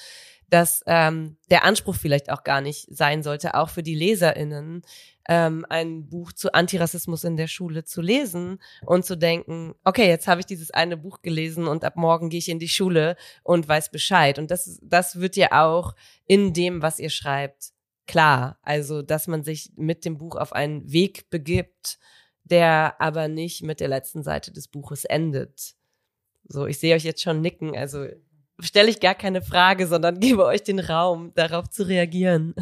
[0.49, 4.81] dass ähm, der Anspruch vielleicht auch gar nicht sein sollte, auch für die LeserInnen,
[5.27, 10.27] ähm, ein Buch zu Antirassismus in der Schule zu lesen und zu denken, okay, jetzt
[10.27, 13.67] habe ich dieses eine Buch gelesen und ab morgen gehe ich in die Schule und
[13.67, 14.39] weiß Bescheid.
[14.39, 17.73] Und das, das wird ja auch in dem, was ihr schreibt,
[18.07, 18.57] klar.
[18.61, 21.99] Also, dass man sich mit dem Buch auf einen Weg begibt,
[22.45, 25.75] der aber nicht mit der letzten Seite des Buches endet.
[26.47, 28.07] So, ich sehe euch jetzt schon nicken, also
[28.59, 32.55] stelle ich gar keine Frage, sondern gebe euch den Raum, darauf zu reagieren.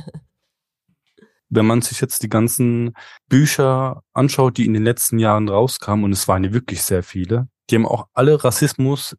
[1.50, 2.94] Wenn man sich jetzt die ganzen
[3.30, 7.48] Bücher anschaut, die in den letzten Jahren rauskamen, und es waren ja wirklich sehr viele,
[7.70, 9.16] die haben auch alle Rassismus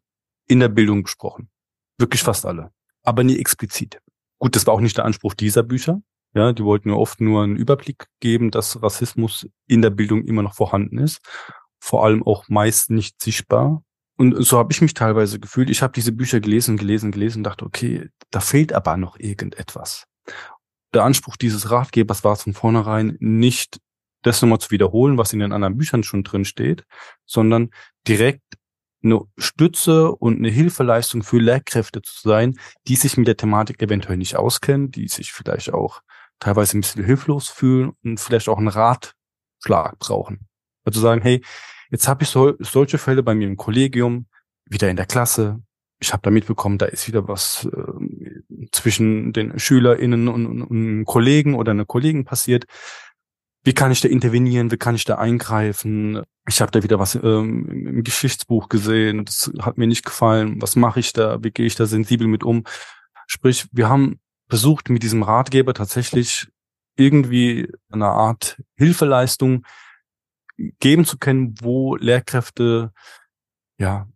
[0.47, 1.49] in der Bildung besprochen.
[1.97, 2.71] Wirklich fast alle.
[3.03, 3.99] Aber nie explizit.
[4.39, 6.01] Gut, das war auch nicht der Anspruch dieser Bücher.
[6.33, 10.43] Ja, die wollten ja oft nur einen Überblick geben, dass Rassismus in der Bildung immer
[10.43, 11.19] noch vorhanden ist.
[11.79, 13.83] Vor allem auch meist nicht sichtbar.
[14.17, 15.69] Und so habe ich mich teilweise gefühlt.
[15.69, 20.05] Ich habe diese Bücher gelesen, gelesen, gelesen dachte, okay, da fehlt aber noch irgendetwas.
[20.93, 23.79] Der Anspruch dieses Ratgebers war von vornherein nicht
[24.23, 26.83] das nochmal zu wiederholen, was in den anderen Büchern schon drin steht,
[27.25, 27.69] sondern
[28.07, 28.41] direkt
[29.03, 34.17] eine Stütze und eine Hilfeleistung für Lehrkräfte zu sein, die sich mit der Thematik eventuell
[34.17, 36.01] nicht auskennen, die sich vielleicht auch
[36.39, 40.47] teilweise ein bisschen hilflos fühlen und vielleicht auch einen Ratschlag brauchen.
[40.83, 41.43] Also sagen, hey,
[41.89, 44.27] Jetzt habe ich so, solche Fälle bei mir im Kollegium,
[44.65, 45.61] wieder in der Klasse.
[45.99, 51.05] Ich habe da mitbekommen, da ist wieder was äh, zwischen den SchülerInnen und, und, und
[51.05, 52.65] Kollegen oder einer Kollegen passiert.
[53.63, 54.71] Wie kann ich da intervenieren?
[54.71, 56.21] Wie kann ich da eingreifen?
[56.47, 59.25] Ich habe da wieder was ähm, im Geschichtsbuch gesehen.
[59.25, 60.61] Das hat mir nicht gefallen.
[60.61, 61.43] Was mache ich da?
[61.43, 62.63] Wie gehe ich da sensibel mit um?
[63.25, 66.47] Sprich, wir haben versucht, mit diesem Ratgeber tatsächlich
[66.95, 69.65] irgendwie eine Art Hilfeleistung
[70.79, 72.91] geben zu können, wo Lehrkräfte
[73.77, 74.07] ja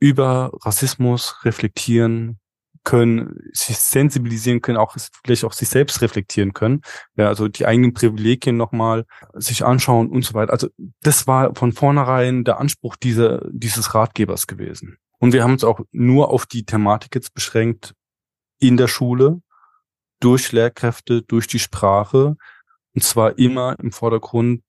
[0.00, 2.40] über Rassismus reflektieren
[2.84, 6.82] können, sich sensibilisieren können, auch vielleicht auch sich selbst reflektieren können,
[7.16, 10.52] ja, also die eigenen Privilegien nochmal sich anschauen und so weiter.
[10.52, 10.68] Also
[11.00, 14.96] das war von vornherein der Anspruch dieser, dieses Ratgebers gewesen.
[15.18, 17.94] Und wir haben uns auch nur auf die Thematik jetzt beschränkt
[18.58, 19.40] in der Schule,
[20.18, 22.36] durch Lehrkräfte, durch die Sprache,
[22.94, 24.62] und zwar immer im Vordergrund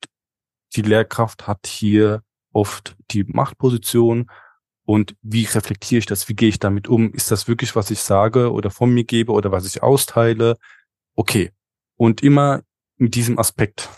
[0.75, 4.29] die Lehrkraft hat hier oft die Machtposition
[4.85, 6.27] und wie reflektiere ich das?
[6.27, 7.13] Wie gehe ich damit um?
[7.13, 10.57] Ist das wirklich, was ich sage oder von mir gebe oder was ich austeile?
[11.15, 11.51] Okay.
[11.95, 12.61] Und immer
[12.97, 13.89] mit diesem Aspekt.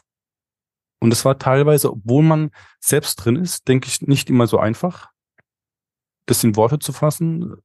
[1.00, 5.10] Und es war teilweise, obwohl man selbst drin ist, denke ich, nicht immer so einfach,
[6.26, 7.58] das in Worte zu fassen.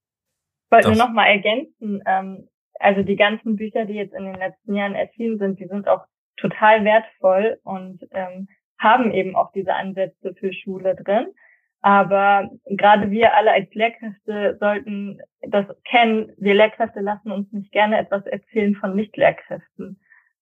[0.66, 4.34] Ich wollte nur noch mal ergänzen, ähm, also die ganzen Bücher, die jetzt in den
[4.34, 8.48] letzten Jahren erschienen sind, die sind auch total wertvoll und ähm,
[8.80, 11.28] haben eben auch diese Ansätze für Schule drin.
[11.82, 16.32] Aber gerade wir alle als Lehrkräfte sollten das kennen.
[16.36, 20.00] Wir Lehrkräfte lassen uns nicht gerne etwas erzählen von Nicht-Lehrkräften.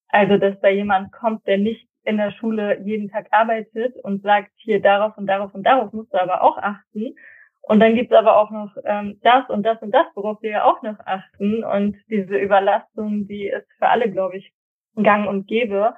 [0.08, 4.50] Also, dass da jemand kommt, der nicht in der Schule jeden Tag arbeitet und sagt,
[4.56, 7.14] hier darauf und darauf und darauf musst du aber auch achten.
[7.60, 10.64] Und dann gibt's aber auch noch ähm, das und das und das, worauf wir ja
[10.64, 11.62] auch noch achten.
[11.62, 14.52] Und diese Überlastung, die ist für alle, glaube ich,
[14.96, 15.94] gang und gäbe.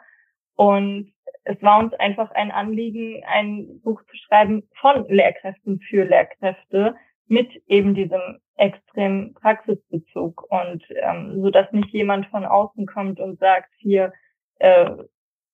[0.57, 1.13] Und
[1.45, 6.95] es war uns einfach ein Anliegen, ein Buch zu schreiben von Lehrkräften für Lehrkräfte
[7.27, 10.47] mit eben diesem extremen Praxisbezug.
[10.51, 14.13] Und ähm, so dass nicht jemand von außen kommt und sagt hier
[14.59, 14.91] äh,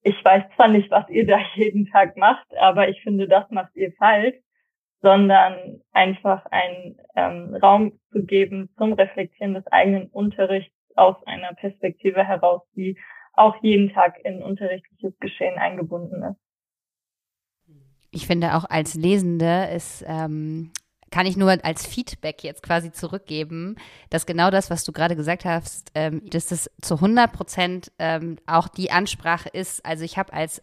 [0.07, 3.75] ich weiß zwar nicht, was ihr da jeden Tag macht, aber ich finde, das macht
[3.75, 4.37] ihr falsch,
[5.03, 12.25] sondern einfach einen ähm, Raum zu geben zum Reflektieren des eigenen Unterrichts aus einer Perspektive
[12.25, 12.99] heraus, die
[13.37, 16.37] auch jeden Tag in unterrichtliches Geschehen eingebunden ist.
[18.11, 20.73] Ich finde auch als Lesende ist ähm,
[21.11, 23.77] kann ich nur als Feedback jetzt quasi zurückgeben,
[24.11, 28.37] dass genau das, was du gerade gesagt hast, ähm, dass das zu 100 Prozent ähm,
[28.47, 29.85] auch die Ansprache ist.
[29.87, 30.61] Also ich habe als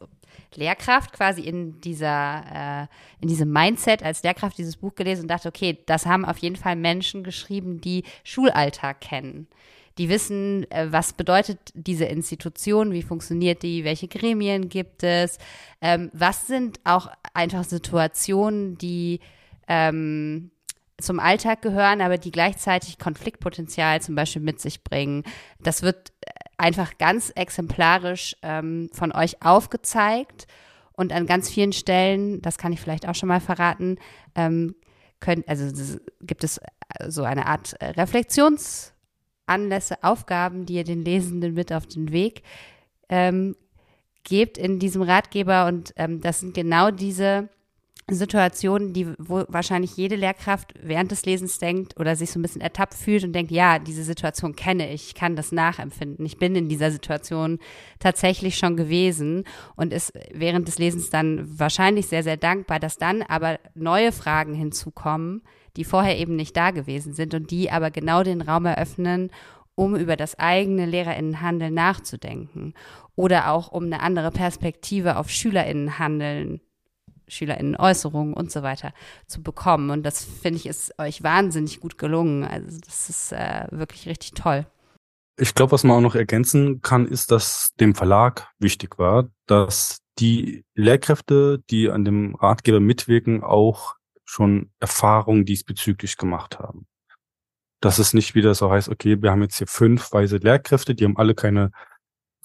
[0.55, 2.43] Lehrkraft quasi in dieser,
[2.83, 2.87] äh,
[3.21, 6.55] in diesem Mindset als Lehrkraft dieses Buch gelesen und dachte, okay, das haben auf jeden
[6.55, 9.47] Fall Menschen geschrieben, die Schulalltag kennen
[9.97, 15.37] die wissen, äh, was bedeutet diese Institution, wie funktioniert die, welche Gremien gibt es,
[15.81, 19.19] ähm, was sind auch einfach Situationen, die
[19.67, 20.51] ähm,
[20.99, 25.23] zum Alltag gehören, aber die gleichzeitig Konfliktpotenzial zum Beispiel mit sich bringen.
[25.59, 30.47] Das wird äh, einfach ganz exemplarisch ähm, von euch aufgezeigt
[30.93, 33.97] und an ganz vielen Stellen, das kann ich vielleicht auch schon mal verraten,
[34.35, 34.75] ähm,
[35.19, 38.92] können, also gibt es äh, so eine Art Reflexions-
[39.45, 42.43] Anlässe, Aufgaben, die ihr den Lesenden mit auf den Weg
[43.09, 43.55] ähm,
[44.23, 45.65] gebt in diesem Ratgeber.
[45.67, 47.49] Und ähm, das sind genau diese
[48.09, 52.61] Situationen, die, wo wahrscheinlich jede Lehrkraft während des Lesens denkt oder sich so ein bisschen
[52.61, 56.25] ertappt fühlt und denkt, ja, diese Situation kenne ich, ich kann das nachempfinden.
[56.25, 57.59] Ich bin in dieser Situation
[57.99, 59.45] tatsächlich schon gewesen
[59.77, 64.53] und ist während des Lesens dann wahrscheinlich sehr, sehr dankbar, dass dann aber neue Fragen
[64.53, 65.41] hinzukommen,
[65.75, 69.31] die vorher eben nicht da gewesen sind und die aber genau den Raum eröffnen,
[69.75, 72.73] um über das eigene Lehrerinnenhandeln nachzudenken
[73.15, 76.61] oder auch um eine andere Perspektive auf Schülerinnenhandeln
[77.27, 78.93] SchülerInnen-Äußerungen und so weiter
[79.27, 79.89] zu bekommen.
[79.89, 82.43] Und das finde ich ist euch wahnsinnig gut gelungen.
[82.43, 84.65] Also das ist äh, wirklich richtig toll.
[85.39, 89.99] Ich glaube, was man auch noch ergänzen kann, ist, dass dem Verlag wichtig war, dass
[90.19, 96.87] die Lehrkräfte, die an dem Ratgeber mitwirken, auch schon Erfahrungen diesbezüglich gemacht haben.
[97.81, 101.03] Dass es nicht wieder so heißt, okay, wir haben jetzt hier fünf weise Lehrkräfte, die
[101.05, 101.71] haben alle keine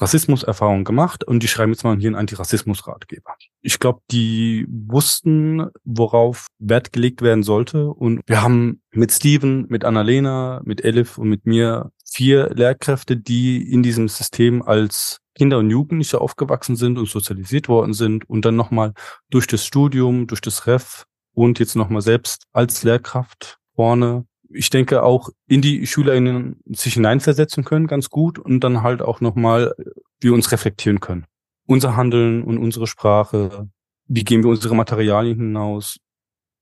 [0.00, 3.34] Rassismuserfahrung gemacht und die schreiben jetzt mal hier einen Antirassismus-Ratgeber.
[3.62, 9.84] Ich glaube, die wussten, worauf Wert gelegt werden sollte und wir haben mit Steven, mit
[9.84, 15.70] Annalena, mit Elif und mit mir vier Lehrkräfte, die in diesem System als Kinder und
[15.70, 18.92] Jugendliche aufgewachsen sind und sozialisiert worden sind und dann nochmal
[19.30, 21.04] durch das Studium, durch das Ref
[21.38, 27.64] und jetzt nochmal selbst als Lehrkraft vorne ich denke, auch in die SchülerInnen sich hineinversetzen
[27.64, 29.74] können, ganz gut, und dann halt auch nochmal
[30.20, 31.26] wir uns reflektieren können.
[31.66, 33.68] Unser Handeln und unsere Sprache,
[34.06, 35.98] wie gehen wir unsere Materialien hinaus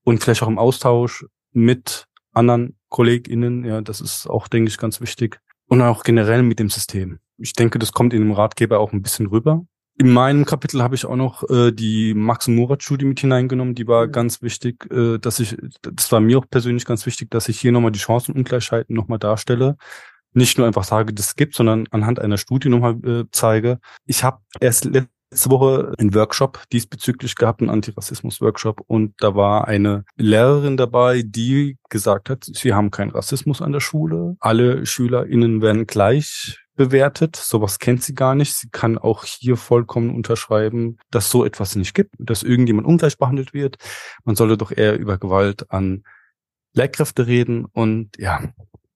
[0.03, 5.01] und vielleicht auch im Austausch mit anderen KollegInnen, ja, das ist auch, denke ich, ganz
[5.01, 5.39] wichtig.
[5.67, 7.19] Und auch generell mit dem System.
[7.37, 9.65] Ich denke, das kommt in dem Ratgeber auch ein bisschen rüber.
[9.99, 13.73] In meinem Kapitel habe ich auch noch äh, die Max Murat Studie mit hineingenommen.
[13.73, 14.11] Die war mhm.
[14.11, 17.71] ganz wichtig, äh, dass ich, das war mir auch persönlich ganz wichtig, dass ich hier
[17.71, 19.75] nochmal die Chancenungleichheiten nochmal darstelle.
[20.33, 23.79] Nicht nur einfach sage, das gibt, sondern anhand einer Studie nochmal äh, zeige.
[24.05, 30.05] Ich habe erst letzte Woche einen Workshop diesbezüglich gehabt, einen Antirassismus-Workshop, und da war eine
[30.15, 34.37] Lehrerin dabei, die gesagt hat, sie haben keinen Rassismus an der Schule.
[34.41, 37.35] Alle SchülerInnen werden gleich bewertet.
[37.35, 38.55] Sowas kennt sie gar nicht.
[38.55, 43.53] Sie kann auch hier vollkommen unterschreiben, dass so etwas nicht gibt, dass irgendjemand ungleich behandelt
[43.53, 43.77] wird.
[44.23, 46.03] Man solle doch eher über Gewalt an
[46.73, 47.65] Lehrkräfte reden.
[47.65, 48.41] Und ja,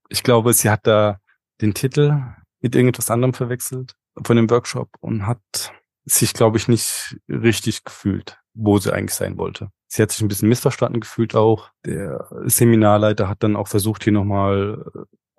[0.07, 1.19] ich glaube, sie hat da
[1.59, 2.21] den Titel
[2.61, 5.73] mit irgendetwas anderem verwechselt von dem Workshop und hat
[6.05, 9.69] sich, glaube ich, nicht richtig gefühlt, wo sie eigentlich sein wollte.
[9.87, 11.69] Sie hat sich ein bisschen missverstanden gefühlt auch.
[11.85, 14.85] Der Seminarleiter hat dann auch versucht, hier nochmal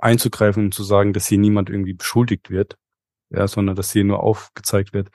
[0.03, 2.77] einzugreifen und zu sagen, dass hier niemand irgendwie beschuldigt wird,
[3.31, 5.09] ja, sondern dass hier nur aufgezeigt wird,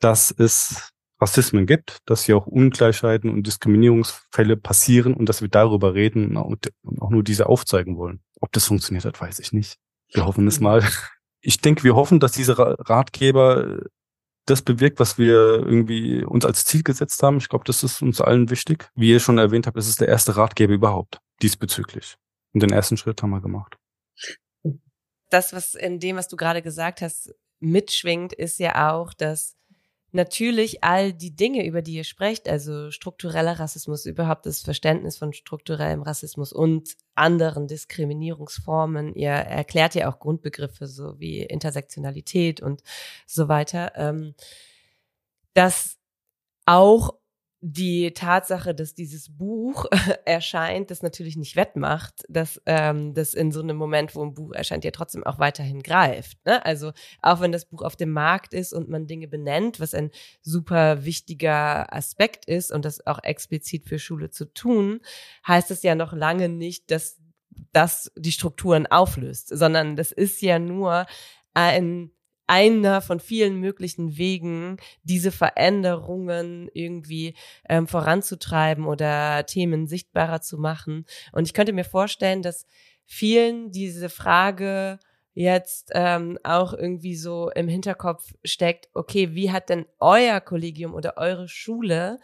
[0.00, 5.94] dass es Rassismen gibt, dass hier auch Ungleichheiten und Diskriminierungsfälle passieren und dass wir darüber
[5.94, 8.20] reden und auch nur diese aufzeigen wollen.
[8.40, 9.78] Ob das funktioniert hat, weiß ich nicht.
[10.12, 10.84] Wir hoffen es mal.
[11.40, 13.78] Ich denke, wir hoffen, dass diese Ratgeber
[14.46, 17.38] das bewirkt, was wir irgendwie uns als Ziel gesetzt haben.
[17.38, 18.90] Ich glaube, das ist uns allen wichtig.
[18.94, 22.16] Wie ihr schon erwähnt habt, es ist der erste Ratgeber überhaupt diesbezüglich.
[22.52, 23.76] Und den ersten Schritt haben wir gemacht
[25.30, 29.56] das, was in dem, was du gerade gesagt hast, mitschwingt, ist ja auch, dass
[30.12, 35.32] natürlich all die Dinge, über die ihr sprecht, also struktureller Rassismus, überhaupt das Verständnis von
[35.32, 42.82] strukturellem Rassismus und anderen Diskriminierungsformen, ihr erklärt ja auch Grundbegriffe so wie Intersektionalität und
[43.26, 44.34] so weiter, ähm,
[45.54, 45.98] dass
[46.64, 47.14] auch
[47.68, 49.86] die Tatsache, dass dieses Buch
[50.24, 54.52] erscheint, das natürlich nicht wettmacht, dass ähm, das in so einem Moment, wo ein Buch
[54.52, 56.38] erscheint, ja trotzdem auch weiterhin greift.
[56.46, 56.64] Ne?
[56.64, 60.12] Also auch wenn das Buch auf dem Markt ist und man Dinge benennt, was ein
[60.42, 65.00] super wichtiger Aspekt ist und das auch explizit für Schule zu tun,
[65.44, 67.18] heißt es ja noch lange nicht, dass
[67.72, 71.06] das die Strukturen auflöst, sondern das ist ja nur
[71.52, 72.12] ein
[72.46, 77.34] einer von vielen möglichen Wegen, diese Veränderungen irgendwie
[77.68, 81.06] ähm, voranzutreiben oder Themen sichtbarer zu machen.
[81.32, 82.66] Und ich könnte mir vorstellen, dass
[83.04, 84.98] vielen diese Frage
[85.34, 91.18] jetzt ähm, auch irgendwie so im Hinterkopf steckt, okay, wie hat denn euer Kollegium oder
[91.18, 92.18] eure Schule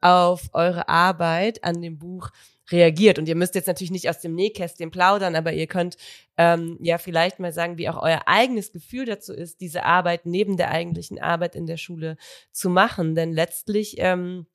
[0.00, 2.30] auf eure Arbeit an dem Buch
[2.70, 3.18] reagiert.
[3.18, 5.96] Und ihr müsst jetzt natürlich nicht aus dem Nähkästchen plaudern, aber ihr könnt
[6.36, 10.56] ähm, ja vielleicht mal sagen, wie auch euer eigenes Gefühl dazu ist, diese Arbeit neben
[10.56, 12.16] der eigentlichen Arbeit in der Schule
[12.52, 13.14] zu machen.
[13.14, 14.46] Denn letztlich ähm,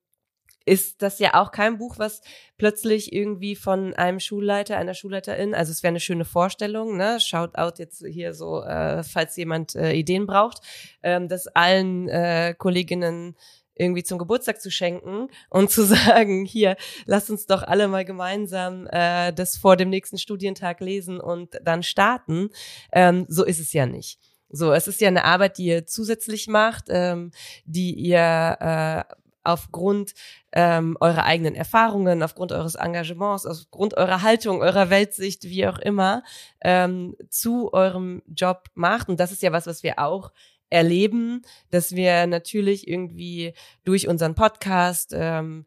[0.70, 2.22] ist das ja auch kein Buch, was
[2.58, 7.20] plötzlich irgendwie von einem Schulleiter, einer Schulleiterin, also es wäre eine schöne Vorstellung, ne?
[7.20, 10.60] Shout out jetzt hier so, äh, falls jemand äh, Ideen braucht,
[11.02, 13.36] ähm, dass allen äh, Kolleginnen
[13.80, 18.88] irgendwie zum Geburtstag zu schenken und zu sagen, hier, lass uns doch alle mal gemeinsam
[18.92, 22.50] äh, das vor dem nächsten Studientag lesen und dann starten.
[22.92, 24.20] Ähm, so ist es ja nicht.
[24.50, 27.32] So, es ist ja eine Arbeit, die ihr zusätzlich macht, ähm,
[27.66, 30.14] die ihr äh, aufgrund
[30.52, 36.24] ähm, eurer eigenen Erfahrungen, aufgrund eures Engagements, aufgrund eurer Haltung, eurer Weltsicht, wie auch immer,
[36.62, 39.10] ähm, zu eurem Job macht.
[39.10, 40.32] Und das ist ja was, was wir auch
[40.70, 43.54] erleben, dass wir natürlich irgendwie
[43.84, 45.66] durch unseren Podcast ähm,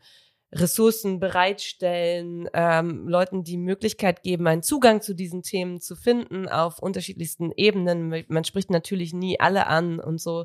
[0.52, 6.78] Ressourcen bereitstellen, ähm, Leuten die Möglichkeit geben, einen Zugang zu diesen Themen zu finden auf
[6.78, 8.24] unterschiedlichsten Ebenen.
[8.28, 10.44] Man spricht natürlich nie alle an und so,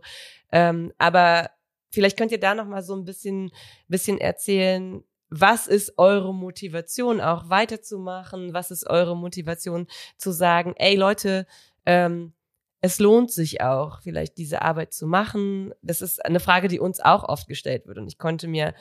[0.52, 1.50] ähm, aber
[1.90, 3.52] vielleicht könnt ihr da noch mal so ein bisschen,
[3.90, 5.04] bisschen erzählen.
[5.30, 8.54] Was ist eure Motivation, auch weiterzumachen?
[8.54, 11.46] Was ist eure Motivation zu sagen, ey Leute,
[11.86, 12.32] ähm,
[12.82, 15.74] es lohnt sich auch, vielleicht diese Arbeit zu machen.
[15.82, 17.98] Das ist eine Frage, die uns auch oft gestellt wird.
[17.98, 18.74] Und ich konnte mir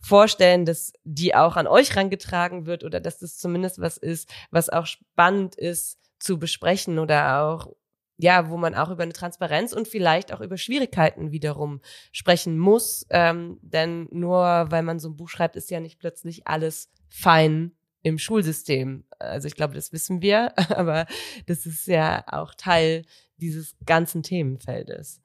[0.00, 4.68] vorstellen, dass die auch an euch rangetragen wird oder dass das zumindest was ist, was
[4.68, 7.68] auch spannend ist zu besprechen oder auch
[8.16, 11.80] ja, wo man auch über eine Transparenz und vielleicht auch über Schwierigkeiten wiederum
[12.12, 13.06] sprechen muss.
[13.10, 17.72] Ähm, denn nur weil man so ein Buch schreibt, ist ja nicht plötzlich alles fein
[18.02, 19.04] im Schulsystem.
[19.18, 21.06] Also ich glaube, das wissen wir, aber
[21.46, 23.04] das ist ja auch Teil
[23.38, 25.20] dieses ganzen Themenfeldes.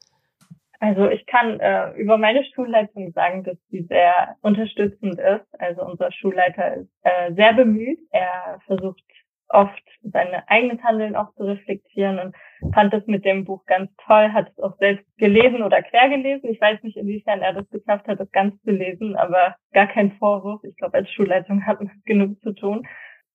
[0.79, 5.45] Also ich kann äh, über meine Schulleitung sagen, dass sie sehr unterstützend ist.
[5.59, 7.99] Also unser Schulleiter ist äh, sehr bemüht.
[8.11, 9.03] Er versucht
[9.49, 12.35] oft sein eigenes Handeln auch zu reflektieren und
[12.73, 16.49] fand das mit dem Buch ganz toll, hat es auch selbst gelesen oder quer gelesen.
[16.49, 20.13] Ich weiß nicht, inwiefern er das geschafft hat, das ganz zu lesen, aber gar kein
[20.13, 20.63] Vorwurf.
[20.63, 22.87] Ich glaube, als Schulleitung hat man genug zu tun.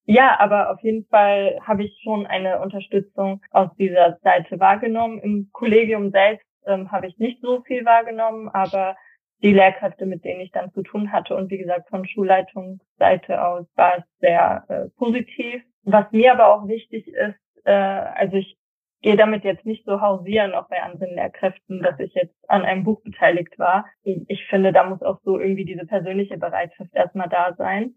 [0.07, 5.19] Ja, aber auf jeden Fall habe ich schon eine Unterstützung aus dieser Seite wahrgenommen.
[5.19, 8.97] Im Kollegium selbst ähm, habe ich nicht so viel wahrgenommen, aber
[9.43, 13.67] die Lehrkräfte, mit denen ich dann zu tun hatte und wie gesagt von Schulleitungsseite aus
[13.77, 15.63] war es sehr äh, positiv.
[15.83, 18.57] Was mir aber auch wichtig ist, äh, also ich
[19.03, 22.85] gehe damit jetzt nicht so hausieren, auch bei anderen Lehrkräften, dass ich jetzt an einem
[22.85, 23.85] Buch beteiligt war.
[24.03, 27.95] Ich finde, da muss auch so irgendwie diese persönliche Bereitschaft erstmal da sein.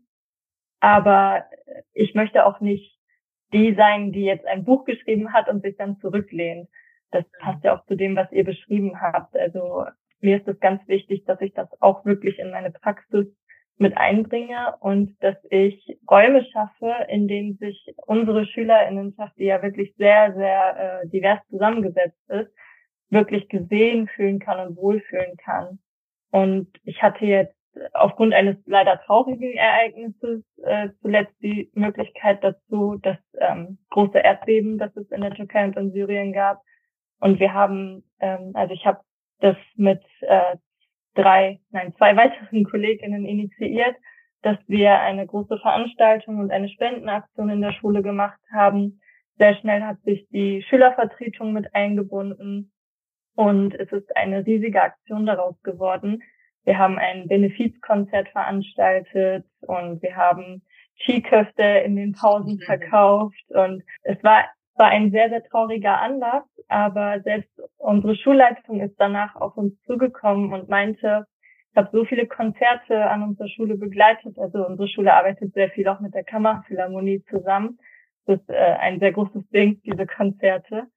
[0.80, 1.46] Aber
[1.94, 2.98] ich möchte auch nicht
[3.54, 6.70] die sein, die jetzt ein Buch geschrieben hat und sich dann zurücklehnt
[7.12, 9.36] das passt ja auch zu dem, was ihr beschrieben habt.
[9.38, 9.86] Also
[10.20, 13.28] mir ist es ganz wichtig, dass ich das auch wirklich in meine Praxis
[13.78, 19.94] mit einbringe und dass ich Räume schaffe, in denen sich unsere Schülerinnenschaft, die ja wirklich
[19.98, 22.52] sehr, sehr äh, divers zusammengesetzt ist,
[23.10, 25.80] wirklich gesehen fühlen kann und wohlfühlen kann.
[26.32, 27.56] Und ich hatte jetzt
[27.94, 34.96] aufgrund eines leider traurigen Ereignisses äh, zuletzt die Möglichkeit dazu, das ähm, große Erdbeben, das
[34.96, 36.62] es in der Türkei und in Syrien gab,
[37.20, 39.02] und wir haben, ähm, also ich habe
[39.40, 40.56] das mit äh,
[41.16, 43.96] drei, nein, zwei weiteren Kolleginnen initiiert,
[44.44, 49.02] dass wir eine große Veranstaltung und eine Spendenaktion in der Schule gemacht haben.
[49.38, 52.72] Sehr schnell hat sich die Schülervertretung mit eingebunden
[53.36, 56.22] und es ist eine riesige Aktion daraus geworden.
[56.68, 60.62] Wir haben ein Benefizkonzert veranstaltet und wir haben
[61.00, 64.44] Skiköfte in den Pausen verkauft und es war
[64.76, 70.52] war ein sehr, sehr trauriger Anlass, aber selbst unsere Schulleitung ist danach auf uns zugekommen
[70.52, 71.26] und meinte,
[71.72, 74.38] ich habe so viele Konzerte an unserer Schule begleitet.
[74.38, 77.80] Also unsere Schule arbeitet sehr viel auch mit der Kammerphilharmonie zusammen.
[78.26, 80.88] Das ist äh, ein sehr großes Ding, diese Konzerte.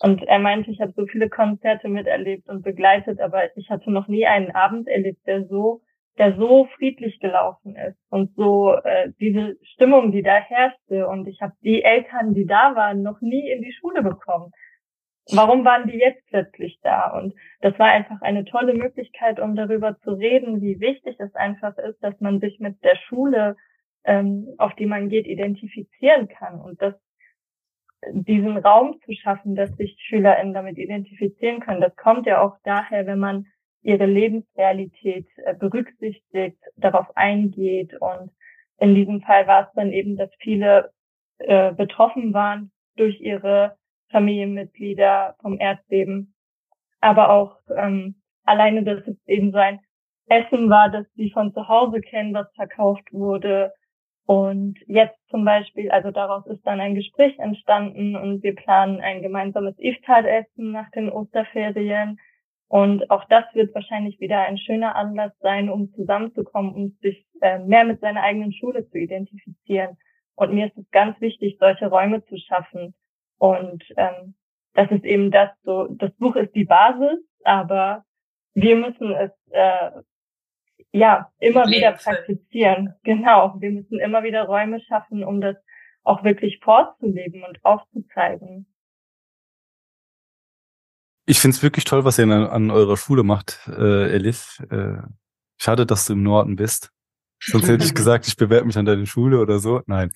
[0.00, 4.06] Und er meinte, ich habe so viele Konzerte miterlebt und begleitet, aber ich hatte noch
[4.06, 5.82] nie einen Abend erlebt, der so
[6.18, 11.40] der so friedlich gelaufen ist und so äh, diese Stimmung, die da herrschte und ich
[11.40, 14.50] habe die Eltern, die da waren, noch nie in die Schule bekommen.
[15.30, 17.10] Warum waren die jetzt plötzlich da?
[17.18, 21.76] Und das war einfach eine tolle Möglichkeit, um darüber zu reden, wie wichtig es einfach
[21.76, 23.56] ist, dass man sich mit der Schule,
[24.04, 26.94] ähm, auf die man geht, identifizieren kann und dass
[28.12, 31.80] diesen Raum zu schaffen, dass sich SchülerInnen damit identifizieren können.
[31.80, 33.46] Das kommt ja auch daher, wenn man
[33.82, 37.94] ihre Lebensrealität äh, berücksichtigt, darauf eingeht.
[38.00, 38.30] Und
[38.78, 40.92] in diesem Fall war es dann eben, dass viele
[41.38, 43.76] äh, betroffen waren durch ihre
[44.10, 46.34] Familienmitglieder vom Erdbeben.
[47.00, 49.80] Aber auch ähm, alleine, dass es eben so ein
[50.26, 53.72] Essen war, das sie von zu Hause kennen, was verkauft wurde.
[54.28, 59.22] Und jetzt zum Beispiel, also daraus ist dann ein Gespräch entstanden und wir planen ein
[59.22, 62.18] gemeinsames Iftar-Essen nach den Osterferien
[62.68, 67.58] und auch das wird wahrscheinlich wieder ein schöner Anlass sein, um zusammenzukommen, um sich äh,
[67.58, 69.96] mehr mit seiner eigenen Schule zu identifizieren.
[70.36, 72.94] Und mir ist es ganz wichtig, solche Räume zu schaffen.
[73.38, 74.34] Und ähm,
[74.74, 78.04] das ist eben das so, das Buch ist die Basis, aber
[78.52, 79.90] wir müssen es äh,
[80.92, 82.94] ja immer wieder praktizieren.
[83.02, 85.56] Genau, wir müssen immer wieder Räume schaffen, um das
[86.02, 88.66] auch wirklich vorzuleben und aufzuzeigen.
[91.26, 94.62] Ich finde es wirklich toll, was ihr an, an, eurer Schule macht, äh, Elis.
[94.70, 95.02] Äh,
[95.60, 96.90] Schade, dass du im Norden bist.
[97.40, 99.82] Sonst hätte ich gesagt, ich bewerbe mich an deine Schule oder so.
[99.86, 100.10] Nein.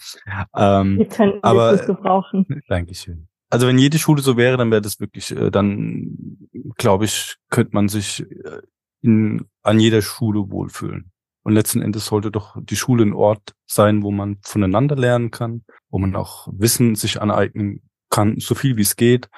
[0.56, 2.46] Ähm, Wir könnten aber, das gebrauchen.
[2.68, 3.28] Dankeschön.
[3.50, 6.38] Also wenn jede Schule so wäre, dann wäre das wirklich, äh, dann
[6.78, 8.62] glaube ich, könnte man sich äh,
[9.02, 11.12] in, an jeder Schule wohlfühlen.
[11.44, 15.64] Und letzten Endes sollte doch die Schule ein Ort sein, wo man voneinander lernen kann,
[15.90, 19.28] wo man auch Wissen sich aneignen kann, so viel wie es geht.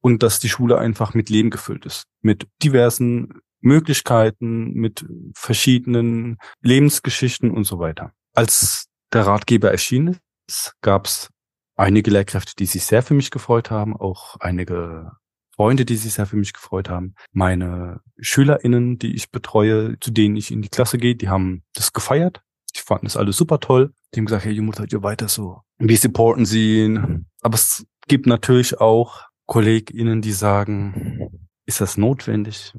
[0.00, 2.04] Und dass die Schule einfach mit Leben gefüllt ist.
[2.22, 5.04] Mit diversen Möglichkeiten, mit
[5.34, 8.12] verschiedenen Lebensgeschichten und so weiter.
[8.34, 11.28] Als der Ratgeber erschienen ist, gab es
[11.76, 15.12] einige Lehrkräfte, die sich sehr für mich gefreut haben, auch einige
[15.60, 17.14] Freunde, die sich sehr für mich gefreut haben.
[17.32, 21.92] Meine SchülerInnen, die ich betreue, zu denen ich in die Klasse gehe, die haben das
[21.92, 22.40] gefeiert.
[22.74, 23.92] Die fanden das alles super toll.
[24.14, 25.60] Die haben gesagt, hey, ihr müsst halt weiter so.
[25.76, 26.98] Wir supporten sie.
[27.42, 32.72] Aber es gibt natürlich auch KollegInnen, die sagen, ist das notwendig?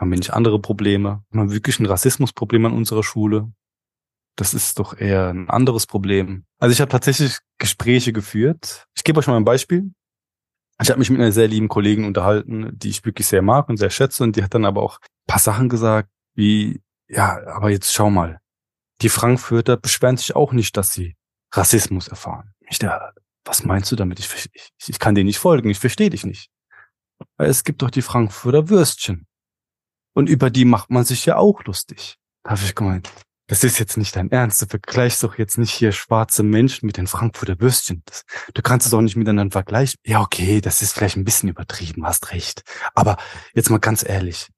[0.00, 1.22] Haben wir nicht andere Probleme?
[1.34, 3.52] Haben wir wirklich ein Rassismusproblem an unserer Schule?
[4.36, 6.46] Das ist doch eher ein anderes Problem.
[6.58, 8.86] Also ich habe tatsächlich Gespräche geführt.
[8.96, 9.90] Ich gebe euch mal ein Beispiel.
[10.82, 13.78] Ich habe mich mit einer sehr lieben Kollegin unterhalten, die ich wirklich sehr mag und
[13.78, 14.22] sehr schätze.
[14.22, 18.40] Und die hat dann aber auch paar Sachen gesagt, wie, ja, aber jetzt schau mal.
[19.02, 21.16] Die Frankfurter beschweren sich auch nicht, dass sie
[21.52, 22.52] Rassismus erfahren.
[22.68, 23.12] Ich da,
[23.44, 24.18] was meinst du damit?
[24.18, 26.50] Ich, ich, ich kann dir nicht folgen, ich verstehe dich nicht.
[27.36, 29.26] Weil es gibt doch die Frankfurter Würstchen.
[30.14, 32.16] Und über die macht man sich ja auch lustig.
[32.42, 33.10] Da habe ich gemeint,
[33.46, 34.60] das ist jetzt nicht dein Ernst.
[34.60, 38.02] Du vergleichst doch jetzt nicht hier schwarze Menschen mit den Frankfurter Würstchen.
[38.04, 39.98] Das, du kannst es auch nicht miteinander vergleichen.
[40.04, 42.62] Ja, okay, das ist vielleicht ein bisschen übertrieben, hast recht.
[42.94, 43.16] Aber
[43.54, 44.48] jetzt mal ganz ehrlich.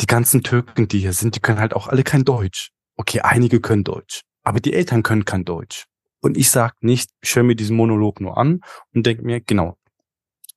[0.00, 2.70] Die ganzen Türken, die hier sind, die können halt auch alle kein Deutsch.
[2.96, 4.22] Okay, einige können Deutsch.
[4.42, 5.84] Aber die Eltern können kein Deutsch.
[6.20, 8.60] Und ich sag nicht, ich höre mir diesen Monolog nur an
[8.92, 9.78] und denke mir, genau,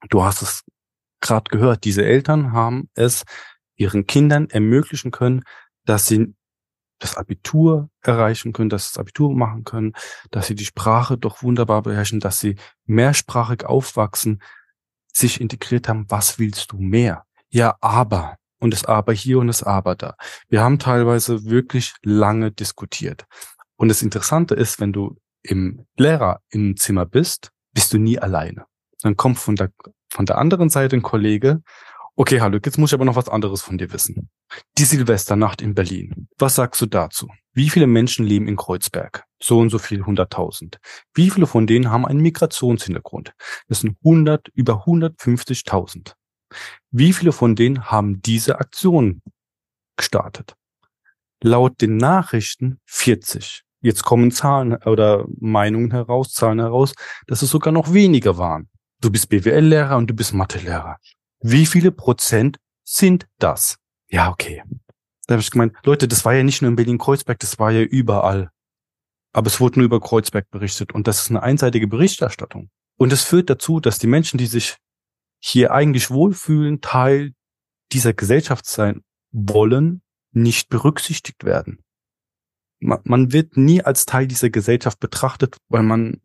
[0.09, 0.63] du hast es
[1.22, 3.24] gerade gehört, diese Eltern haben es
[3.76, 5.43] ihren Kindern ermöglichen können,
[5.86, 6.34] dass sie
[7.00, 9.93] das Abitur erreichen können, dass sie das Abitur machen können,
[10.32, 14.41] dass sie die Sprache doch wunderbar beherrschen, dass sie mehrsprachig aufwachsen,
[15.12, 16.06] sich integriert haben.
[16.10, 17.26] Was willst du mehr?
[17.50, 18.36] Ja, aber.
[18.62, 20.16] Und das Aber hier und das Aber da.
[20.50, 23.26] Wir haben teilweise wirklich lange diskutiert.
[23.78, 28.66] Und das Interessante ist, wenn du im Lehrer im Zimmer bist, bist du nie alleine.
[29.02, 29.72] Dann kommt von der,
[30.10, 31.62] von der anderen Seite ein Kollege
[32.22, 34.30] Okay, hallo, jetzt muss ich aber noch was anderes von dir wissen.
[34.78, 36.28] Die Silvesternacht in Berlin.
[36.38, 37.30] Was sagst du dazu?
[37.53, 39.24] Wie viele Menschen leben in Kreuzberg?
[39.41, 40.80] So und so viel, 100.000.
[41.13, 43.32] Wie viele von denen haben einen Migrationshintergrund?
[43.70, 46.15] Das sind 100, über 150.000.
[46.91, 49.22] Wie viele von denen haben diese Aktion
[49.95, 50.55] gestartet?
[51.41, 53.63] Laut den Nachrichten 40.
[53.80, 56.95] Jetzt kommen Zahlen oder Meinungen heraus, Zahlen heraus,
[57.28, 58.67] dass es sogar noch weniger waren.
[58.99, 60.97] Du bist BWL-Lehrer und du bist Mathelehrer.
[61.42, 63.78] Wie viele Prozent sind das?
[64.10, 64.64] Ja, okay.
[65.28, 67.82] Da habe ich gemeint, Leute, das war ja nicht nur in Berlin-Kreuzberg, das war ja
[67.82, 68.50] überall.
[69.32, 72.70] Aber es wurde nur über Kreuzberg berichtet und das ist eine einseitige Berichterstattung.
[72.98, 74.78] Und es führt dazu, dass die Menschen, die sich
[75.40, 77.34] hier eigentlich wohlfühlen, Teil
[77.92, 81.84] dieser Gesellschaft sein wollen, nicht berücksichtigt werden.
[82.80, 86.22] Man, wird nie als Teil dieser Gesellschaft betrachtet, weil man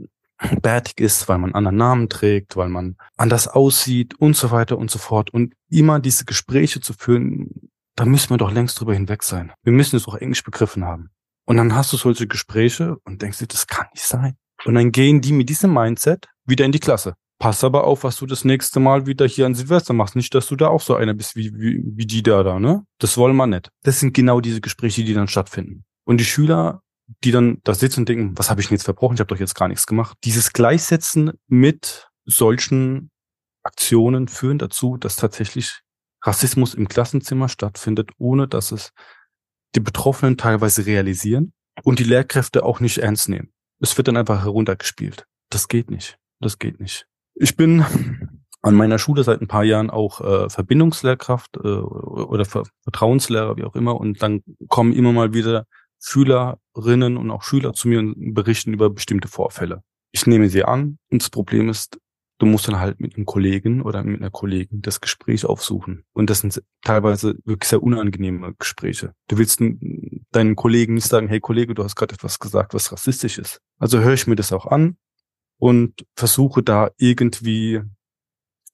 [0.62, 4.78] bärtig ist, weil man einen anderen Namen trägt, weil man anders aussieht und so weiter
[4.78, 5.30] und so fort.
[5.30, 9.52] Und immer diese Gespräche zu führen, da müssen wir doch längst drüber hinweg sein.
[9.62, 11.10] Wir müssen es auch Englisch begriffen haben.
[11.46, 14.36] Und dann hast du solche Gespräche und denkst dir, das kann nicht sein.
[14.64, 17.14] Und dann gehen die mit diesem Mindset wieder in die Klasse.
[17.38, 20.16] Pass aber auf, was du das nächste Mal wieder hier an Silvester machst.
[20.16, 22.84] Nicht, dass du da auch so einer bist wie, wie, wie die da da, ne?
[22.98, 23.68] Das wollen wir nicht.
[23.82, 25.84] Das sind genau diese Gespräche, die dann stattfinden.
[26.04, 29.14] Und die Schüler die dann da sitzen und denken, was habe ich denn jetzt verbrochen?
[29.14, 30.16] Ich habe doch jetzt gar nichts gemacht.
[30.24, 33.10] Dieses Gleichsetzen mit solchen
[33.62, 35.80] Aktionen führen dazu, dass tatsächlich
[36.22, 38.92] Rassismus im Klassenzimmer stattfindet, ohne dass es
[39.74, 41.52] die Betroffenen teilweise realisieren
[41.82, 43.52] und die Lehrkräfte auch nicht ernst nehmen.
[43.80, 45.26] Es wird dann einfach heruntergespielt.
[45.50, 46.18] Das geht nicht.
[46.40, 47.06] Das geht nicht.
[47.34, 47.84] Ich bin
[48.62, 53.74] an meiner Schule seit ein paar Jahren auch äh, Verbindungslehrkraft äh, oder Vertrauenslehrer, wie auch
[53.74, 54.00] immer.
[54.00, 55.66] Und dann kommen immer mal wieder
[56.04, 59.82] Schülerinnen und auch Schüler zu mir und berichten über bestimmte Vorfälle.
[60.12, 61.98] Ich nehme sie an und das Problem ist,
[62.38, 66.04] du musst dann halt mit einem Kollegen oder mit einer Kollegin das Gespräch aufsuchen.
[66.12, 69.14] Und das sind teilweise wirklich sehr unangenehme Gespräche.
[69.28, 69.60] Du willst
[70.30, 73.60] deinen Kollegen nicht sagen, hey Kollege, du hast gerade etwas gesagt, was rassistisch ist.
[73.78, 74.96] Also höre ich mir das auch an
[75.58, 77.80] und versuche da irgendwie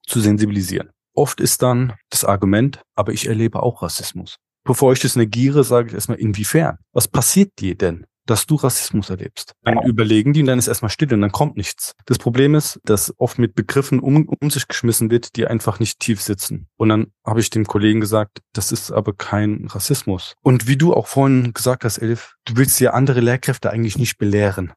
[0.06, 0.90] zu sensibilisieren.
[1.14, 4.38] Oft ist dann das Argument, aber ich erlebe auch Rassismus.
[4.64, 6.78] Bevor ich das negiere, sage ich erstmal, inwiefern?
[6.92, 8.06] Was passiert dir denn?
[8.30, 9.54] dass du Rassismus erlebst.
[9.64, 11.96] Dann überlegen die und dann ist erstmal still und dann kommt nichts.
[12.06, 15.98] Das Problem ist, dass oft mit Begriffen um, um sich geschmissen wird, die einfach nicht
[15.98, 16.68] tief sitzen.
[16.76, 20.34] Und dann habe ich dem Kollegen gesagt, das ist aber kein Rassismus.
[20.42, 24.16] Und wie du auch vorhin gesagt hast, Elif, du willst ja andere Lehrkräfte eigentlich nicht
[24.16, 24.72] belehren.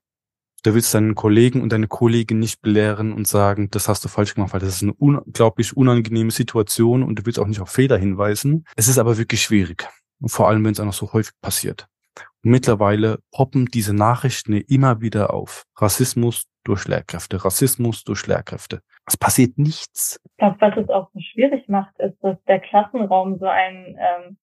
[0.64, 4.34] Du willst deinen Kollegen und deine Kollegin nicht belehren und sagen, das hast du falsch
[4.34, 7.98] gemacht, weil das ist eine unglaublich unangenehme Situation und du willst auch nicht auf Fehler
[7.98, 8.66] hinweisen.
[8.78, 9.90] Es ist aber wirklich schwierig.
[10.22, 11.88] Und vor allem, wenn es auch noch so häufig passiert.
[12.44, 15.66] Und mittlerweile poppen diese Nachrichten immer wieder auf.
[15.76, 18.82] Rassismus durch Lehrkräfte, Rassismus durch Lehrkräfte.
[19.06, 20.18] Es passiert nichts.
[20.24, 24.38] Ich glaube, was es auch so schwierig macht, ist, dass der Klassenraum so ein ähm,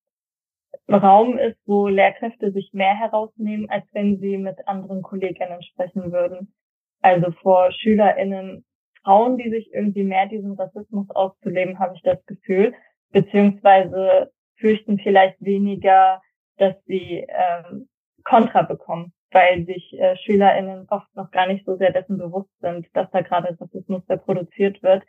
[0.89, 6.53] Raum ist, wo Lehrkräfte sich mehr herausnehmen, als wenn sie mit anderen Kolleginnen sprechen würden.
[7.01, 8.65] Also vor SchülerInnen
[9.05, 12.75] trauen die sich irgendwie mehr diesen Rassismus auszuleben, habe ich das Gefühl,
[13.13, 16.21] beziehungsweise fürchten vielleicht weniger,
[16.59, 17.89] dass sie ähm,
[18.25, 22.87] Kontra bekommen, weil sich äh, SchülerInnen oft noch gar nicht so sehr dessen bewusst sind,
[22.95, 25.03] dass da gerade Rassismus produziert wird.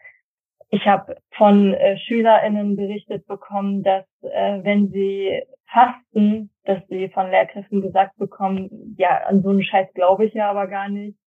[0.74, 7.30] Ich habe von äh, SchülerInnen berichtet bekommen, dass äh, wenn sie fasten, dass sie von
[7.30, 11.18] Lehrkräften gesagt bekommen, ja, an so einen Scheiß glaube ich ja aber gar nicht.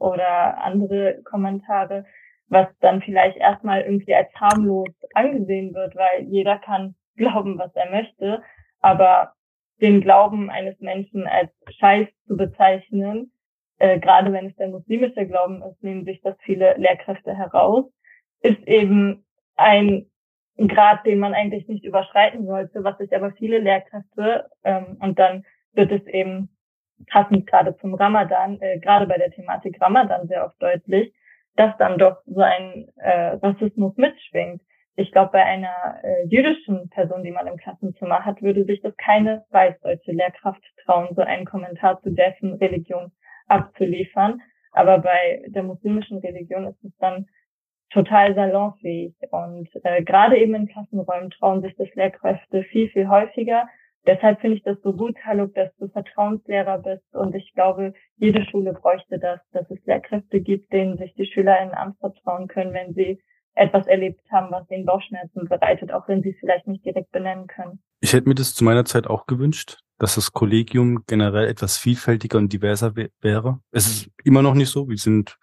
[0.00, 2.06] Oder andere Kommentare,
[2.48, 7.90] was dann vielleicht erstmal irgendwie als harmlos angesehen wird, weil jeder kann glauben, was er
[7.90, 8.42] möchte.
[8.80, 9.34] Aber
[9.80, 13.30] den Glauben eines Menschen als Scheiß zu bezeichnen,
[13.78, 17.84] äh, gerade wenn es der muslimische Glauben ist, nehmen sich das viele Lehrkräfte heraus
[18.40, 19.24] ist eben
[19.56, 20.06] ein
[20.56, 25.44] Grad, den man eigentlich nicht überschreiten sollte, was sich aber viele Lehrkräfte ähm, und dann
[25.72, 26.48] wird es eben
[27.06, 31.12] passend gerade zum Ramadan, äh, gerade bei der Thematik Ramadan sehr oft deutlich,
[31.54, 34.62] dass dann doch so ein äh, Rassismus mitschwingt.
[34.96, 38.96] Ich glaube, bei einer äh, jüdischen Person, die man im Klassenzimmer hat, würde sich das
[38.96, 43.12] keine weißdeutsche Lehrkraft trauen, so einen Kommentar zu dessen Religion
[43.46, 44.40] abzuliefern.
[44.72, 47.26] Aber bei der muslimischen Religion ist es dann
[47.90, 49.14] total salonfähig.
[49.30, 53.68] Und äh, gerade eben in Klassenräumen trauen sich das Lehrkräfte viel, viel häufiger.
[54.06, 57.04] Deshalb finde ich das so gut, Haluk, dass du Vertrauenslehrer bist.
[57.14, 61.60] Und ich glaube, jede Schule bräuchte das, dass es Lehrkräfte gibt, denen sich die Schüler
[61.60, 63.20] in Angst vertrauen können, wenn sie
[63.54, 67.48] etwas erlebt haben, was ihnen Bauchschmerzen bereitet, auch wenn sie es vielleicht nicht direkt benennen
[67.48, 67.80] können.
[68.00, 72.38] Ich hätte mir das zu meiner Zeit auch gewünscht, dass das Kollegium generell etwas vielfältiger
[72.38, 73.60] und diverser wäre.
[73.72, 74.88] Es ist immer noch nicht so.
[74.88, 75.36] Wir sind,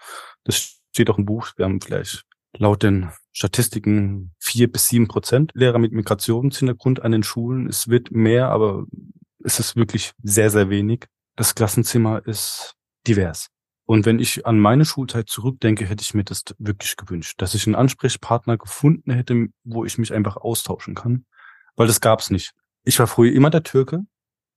[0.46, 2.24] das steht auch im Buch, wir haben vielleicht
[2.58, 7.68] laut den Statistiken vier bis sieben Prozent Lehrer mit Migrationshintergrund an den Schulen.
[7.68, 8.86] Es wird mehr, aber
[9.43, 11.06] es ist wirklich sehr, sehr wenig.
[11.36, 12.76] Das Klassenzimmer ist
[13.08, 13.49] divers.
[13.86, 17.68] Und wenn ich an meine Schulzeit zurückdenke, hätte ich mir das wirklich gewünscht, dass ich
[17.68, 21.26] einen Ansprechpartner gefunden hätte, wo ich mich einfach austauschen kann.
[21.76, 22.53] Weil das gab's nicht.
[22.84, 24.01] Ich war früher immer der Türke.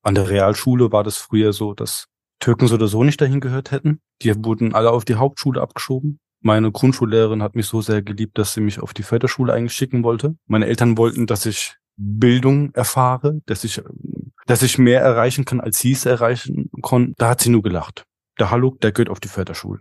[0.03, 2.07] An der Realschule war das früher so, dass
[2.39, 4.01] Türken so oder so nicht dahin gehört hätten.
[4.23, 6.21] Die wurden alle auf die Hauptschule abgeschoben.
[6.41, 10.05] Meine Grundschullehrerin hat mich so sehr geliebt, dass sie mich auf die Förderschule eigentlich schicken
[10.05, 10.37] wollte.
[10.47, 13.83] Meine Eltern wollten, dass ich Bildung erfahre, dass ich,
[14.47, 17.15] dass ich mehr erreichen kann, als sie es erreichen konnten.
[17.19, 18.05] Da hat sie nur gelacht.
[18.39, 19.81] Der Haluk, der geht auf die Förderschule.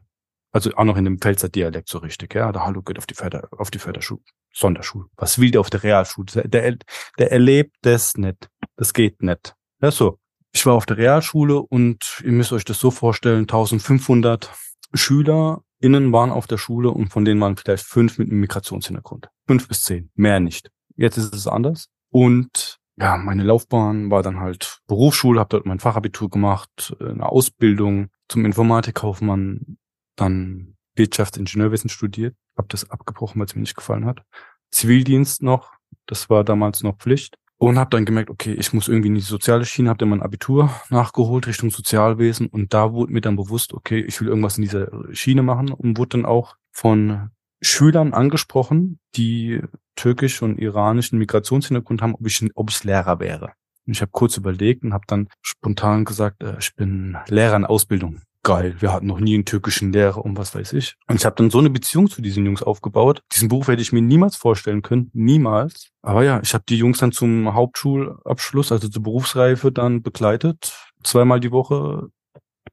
[0.52, 2.52] Also auch noch in dem Pfälzer Dialekt so richtig, ja.
[2.52, 4.22] Der Haluk geht auf die Förder, auf die Förderschule.
[4.52, 5.06] Sonderschule.
[5.16, 6.48] Was will der auf der Realschule?
[6.48, 6.78] Der,
[7.20, 8.50] der erlebt das nicht.
[8.76, 9.54] Das geht nicht.
[9.82, 10.18] Ja, so.
[10.54, 14.52] Ich war auf der Realschule und ihr müsst euch das so vorstellen, 1500
[14.94, 19.30] Schüler innen waren auf der Schule und von denen waren vielleicht fünf mit einem Migrationshintergrund.
[19.46, 20.72] Fünf bis zehn, mehr nicht.
[20.96, 21.90] Jetzt ist es anders.
[22.10, 28.10] Und ja, meine Laufbahn war dann halt Berufsschule, habe dort mein Fachabitur gemacht, eine Ausbildung
[28.28, 29.78] zum Informatikkaufmann,
[30.16, 34.24] dann Wirtschaftsingenieurwesen studiert, habe das abgebrochen, weil es mir nicht gefallen hat.
[34.72, 35.74] Zivildienst noch,
[36.08, 39.22] das war damals noch Pflicht und habe dann gemerkt, okay, ich muss irgendwie in die
[39.22, 43.74] soziale Schiene, habe dann mein Abitur nachgeholt Richtung Sozialwesen und da wurde mir dann bewusst,
[43.74, 47.32] okay, ich will irgendwas in dieser Schiene machen und wurde dann auch von
[47.62, 49.62] Schülern angesprochen, die
[49.96, 53.54] türkisch und iranischen Migrationshintergrund haben, ob ich, ob ich Lehrer wäre.
[53.88, 57.66] Und ich habe kurz überlegt und habe dann spontan gesagt, äh, ich bin Lehrer in
[57.66, 60.96] Ausbildung geil, wir hatten noch nie einen türkischen Lehrer und was weiß ich.
[61.10, 63.22] Und ich habe dann so eine Beziehung zu diesen Jungs aufgebaut.
[63.34, 65.90] Diesen Beruf hätte ich mir niemals vorstellen können, niemals.
[66.02, 70.74] Aber ja, ich habe die Jungs dann zum Hauptschulabschluss, also zur Berufsreife dann begleitet,
[71.04, 72.08] zweimal die Woche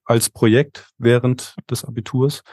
[0.05, 2.45] als Projekt während des Abiturs.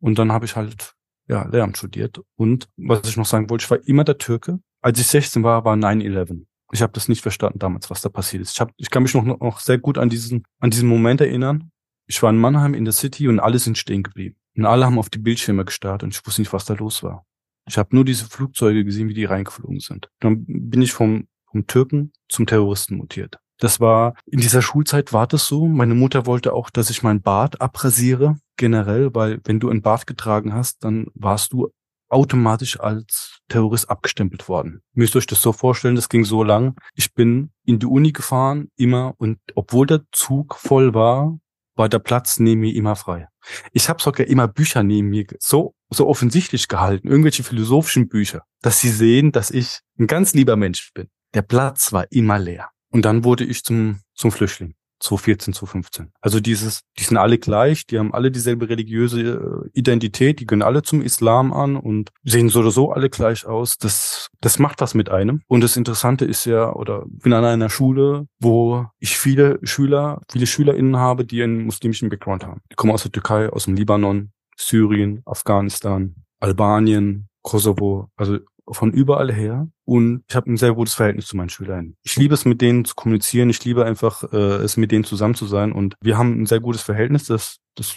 [0.00, 0.94] Und dann habe ich halt
[1.28, 2.22] ja Lehramt studiert.
[2.36, 4.60] Und was ich noch sagen wollte, ich war immer der Türke.
[4.80, 6.46] Als ich 16 war, war 9-11.
[6.72, 8.54] Ich habe das nicht verstanden damals, was da passiert ist.
[8.54, 11.70] Ich, hab, ich kann mich noch, noch sehr gut an diesen, an diesen Moment erinnern,
[12.12, 14.36] ich war in Mannheim in der City und alle sind stehen geblieben.
[14.54, 17.24] Und alle haben auf die Bildschirme gestarrt und ich wusste nicht, was da los war.
[17.66, 20.10] Ich habe nur diese Flugzeuge gesehen, wie die reingeflogen sind.
[20.20, 23.38] Dann bin ich vom, vom Türken zum Terroristen mutiert.
[23.58, 25.66] Das war, in dieser Schulzeit war das so.
[25.66, 30.06] Meine Mutter wollte auch, dass ich mein Bart abrasiere, generell, weil wenn du ein Bart
[30.06, 31.70] getragen hast, dann warst du
[32.10, 34.82] automatisch als Terrorist abgestempelt worden.
[34.92, 36.76] Müsst euch das so vorstellen, das ging so lang.
[36.94, 41.38] Ich bin in die Uni gefahren, immer, und obwohl der Zug voll war,
[41.74, 43.28] war der Platz neben mir immer frei.
[43.72, 48.80] Ich habe sogar immer Bücher neben mir so, so offensichtlich gehalten, irgendwelche philosophischen Bücher, dass
[48.80, 51.08] sie sehen, dass ich ein ganz lieber Mensch bin.
[51.34, 52.70] Der Platz war immer leer.
[52.90, 54.74] Und dann wurde ich zum, zum Flüchtling.
[55.02, 56.12] 2014, 2015.
[56.20, 60.62] Also dieses, die sind alle gleich, die haben alle dieselbe religiöse äh, Identität, die gehören
[60.62, 63.78] alle zum Islam an und sehen so oder so alle gleich aus.
[63.78, 65.42] Das, das macht was mit einem.
[65.48, 70.46] Und das Interessante ist ja, oder bin an einer Schule, wo ich viele Schüler, viele
[70.46, 72.60] SchülerInnen habe, die einen muslimischen Background haben.
[72.70, 78.38] Die kommen aus der Türkei, aus dem Libanon, Syrien, Afghanistan, Albanien, Kosovo, also
[78.72, 81.96] von überall her und ich habe ein sehr gutes Verhältnis zu meinen Schülern.
[82.02, 83.50] Ich liebe es, mit denen zu kommunizieren.
[83.50, 86.60] Ich liebe einfach, äh, es mit denen zusammen zu sein und wir haben ein sehr
[86.60, 87.26] gutes Verhältnis.
[87.26, 87.96] Das, das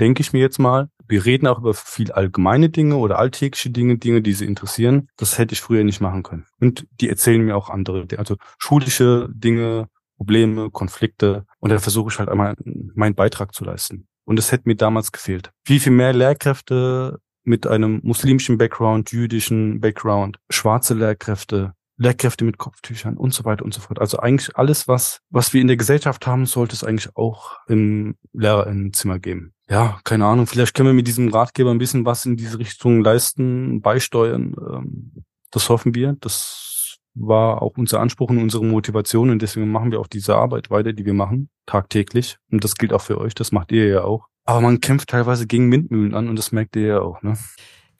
[0.00, 0.88] denke ich mir jetzt mal.
[1.06, 5.08] Wir reden auch über viel allgemeine Dinge oder alltägliche Dinge, Dinge, die sie interessieren.
[5.16, 6.46] Das hätte ich früher nicht machen können.
[6.60, 11.44] Und die erzählen mir auch andere, also schulische Dinge, Probleme, Konflikte.
[11.58, 12.54] Und da versuche ich halt einmal
[12.94, 14.08] meinen Beitrag zu leisten.
[14.24, 15.50] Und das hätte mir damals gefehlt.
[15.64, 23.16] Wie viel mehr Lehrkräfte mit einem muslimischen Background, jüdischen Background, schwarze Lehrkräfte, Lehrkräfte mit Kopftüchern
[23.16, 24.00] und so weiter und so fort.
[24.00, 28.16] Also eigentlich alles, was, was wir in der Gesellschaft haben, sollte es eigentlich auch im
[28.32, 29.52] Lehrerinnenzimmer geben.
[29.68, 30.46] Ja, keine Ahnung.
[30.46, 34.54] Vielleicht können wir mit diesem Ratgeber ein bisschen was in diese Richtung leisten, beisteuern.
[34.58, 36.16] Ähm, das hoffen wir.
[36.20, 40.70] Das war auch unser Anspruch und unsere Motivation und deswegen machen wir auch diese Arbeit
[40.70, 42.38] weiter, die wir machen, tagtäglich.
[42.50, 43.34] Und das gilt auch für euch.
[43.34, 44.26] Das macht ihr ja auch.
[44.44, 47.36] Aber man kämpft teilweise gegen Windmühlen an und das merkt ihr ja auch, ne?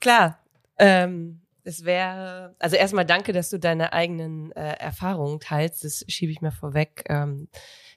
[0.01, 0.39] Klar.
[0.79, 5.85] Ähm, es wäre, also erstmal danke, dass du deine eigenen äh, Erfahrungen teilst.
[5.85, 7.49] Das schiebe ich mir vorweg, ähm,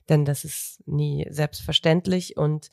[0.07, 2.69] denn das ist nie selbstverständlich und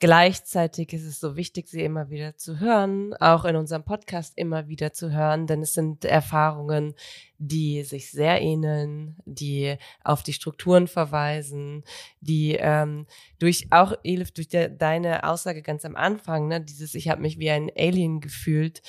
[0.00, 4.68] Gleichzeitig ist es so wichtig, sie immer wieder zu hören, auch in unserem Podcast immer
[4.68, 6.94] wieder zu hören, denn es sind Erfahrungen,
[7.38, 11.84] die sich sehr ähneln, die auf die Strukturen verweisen,
[12.20, 13.06] die ähm,
[13.38, 17.38] durch auch Elif durch de, deine Aussage ganz am Anfang, ne, dieses ich habe mich
[17.38, 18.82] wie ein Alien gefühlt,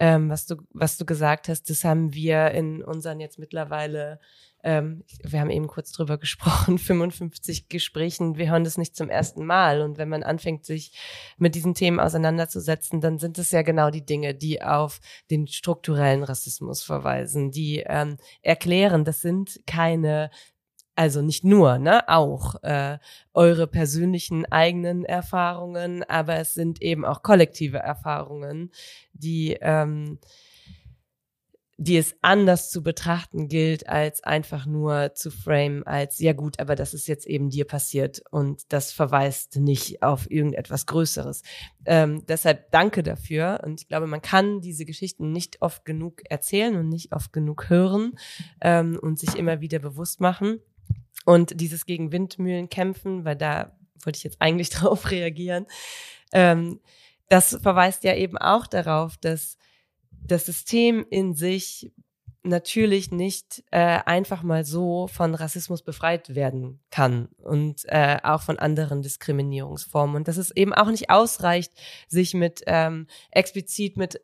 [0.00, 4.20] ähm, was du was du gesagt hast, das haben wir in unseren jetzt mittlerweile
[4.62, 9.44] ähm, wir haben eben kurz drüber gesprochen, 55 Gesprächen, wir hören das nicht zum ersten
[9.44, 9.82] Mal.
[9.82, 10.92] Und wenn man anfängt, sich
[11.36, 15.00] mit diesen Themen auseinanderzusetzen, dann sind es ja genau die Dinge, die auf
[15.30, 20.30] den strukturellen Rassismus verweisen, die ähm, erklären, das sind keine
[20.94, 22.98] also nicht nur, ne, auch äh,
[23.32, 28.70] eure persönlichen eigenen Erfahrungen, aber es sind eben auch kollektive Erfahrungen,
[29.14, 30.18] die ähm,
[31.82, 36.76] die es anders zu betrachten gilt, als einfach nur zu frame, als ja gut, aber
[36.76, 41.42] das ist jetzt eben dir passiert und das verweist nicht auf irgendetwas Größeres.
[41.84, 46.76] Ähm, deshalb danke dafür und ich glaube, man kann diese Geschichten nicht oft genug erzählen
[46.76, 48.12] und nicht oft genug hören
[48.60, 50.60] ähm, und sich immer wieder bewusst machen.
[51.24, 55.66] Und dieses gegen Windmühlen kämpfen, weil da wollte ich jetzt eigentlich drauf reagieren,
[56.32, 56.78] ähm,
[57.28, 59.56] das verweist ja eben auch darauf, dass
[60.26, 61.92] das System in sich
[62.44, 68.58] natürlich nicht äh, einfach mal so von Rassismus befreit werden kann und äh, auch von
[68.58, 70.16] anderen Diskriminierungsformen.
[70.16, 71.72] Und dass es eben auch nicht ausreicht,
[72.08, 74.20] sich mit ähm, explizit mit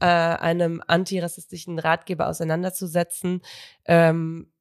[0.00, 3.42] äh, einem antirassistischen Ratgeber auseinanderzusetzen,
[3.84, 4.52] ähm,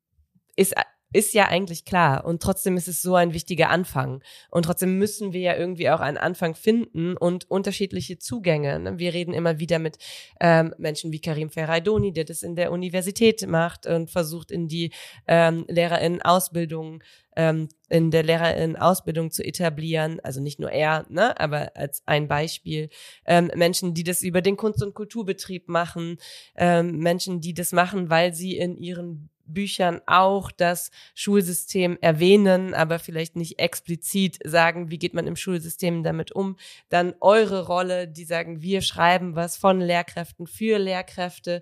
[0.56, 0.76] ist
[1.14, 2.26] ist ja eigentlich klar.
[2.26, 4.22] Und trotzdem ist es so ein wichtiger Anfang.
[4.52, 8.80] Und trotzdem müssen wir ja irgendwie auch einen Anfang finden und unterschiedliche Zugänge.
[8.80, 9.00] Ne?
[9.00, 9.98] Wir reden immer wieder mit
[10.42, 14.92] ähm, Menschen wie Karim Ferraidoni, der das in der Universität macht und versucht in die
[15.28, 17.02] ähm, Lehrerinnen-Ausbildung
[17.38, 20.20] ähm, in der Lehrerinnen-Ausbildung zu etablieren.
[20.22, 22.90] Also nicht nur er, ne, aber als ein Beispiel.
[23.26, 26.18] Ähm, Menschen, die das über den Kunst- und Kulturbetrieb machen.
[26.56, 33.00] Ähm, Menschen, die das machen, weil sie in ihren Büchern auch das Schulsystem erwähnen, aber
[33.00, 36.58] vielleicht nicht explizit sagen, wie geht man im Schulsystem damit um.
[36.90, 41.62] Dann eure Rolle, die sagen, wir schreiben was von Lehrkräften für Lehrkräfte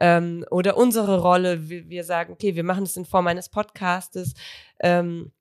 [0.00, 4.34] ähm, oder unsere Rolle, wir, wir sagen, okay, wir machen das in Form eines Podcastes.
[4.80, 5.32] Ähm,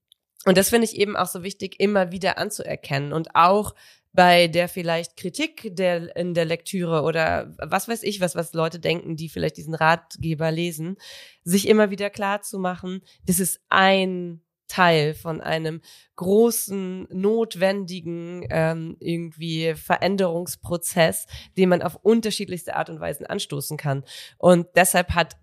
[0.45, 3.73] und das finde ich eben auch so wichtig, immer wieder anzuerkennen und auch
[4.15, 8.79] bei der vielleicht Kritik der, in der Lektüre oder was weiß ich, was, was Leute
[8.79, 10.95] denken, die vielleicht diesen Ratgeber lesen,
[11.43, 15.81] sich immer wieder klar zu machen, das ist ein Teil von einem
[16.15, 24.03] großen, notwendigen ähm, irgendwie Veränderungsprozess, den man auf unterschiedlichste Art und Weise anstoßen kann.
[24.37, 25.37] Und deshalb hat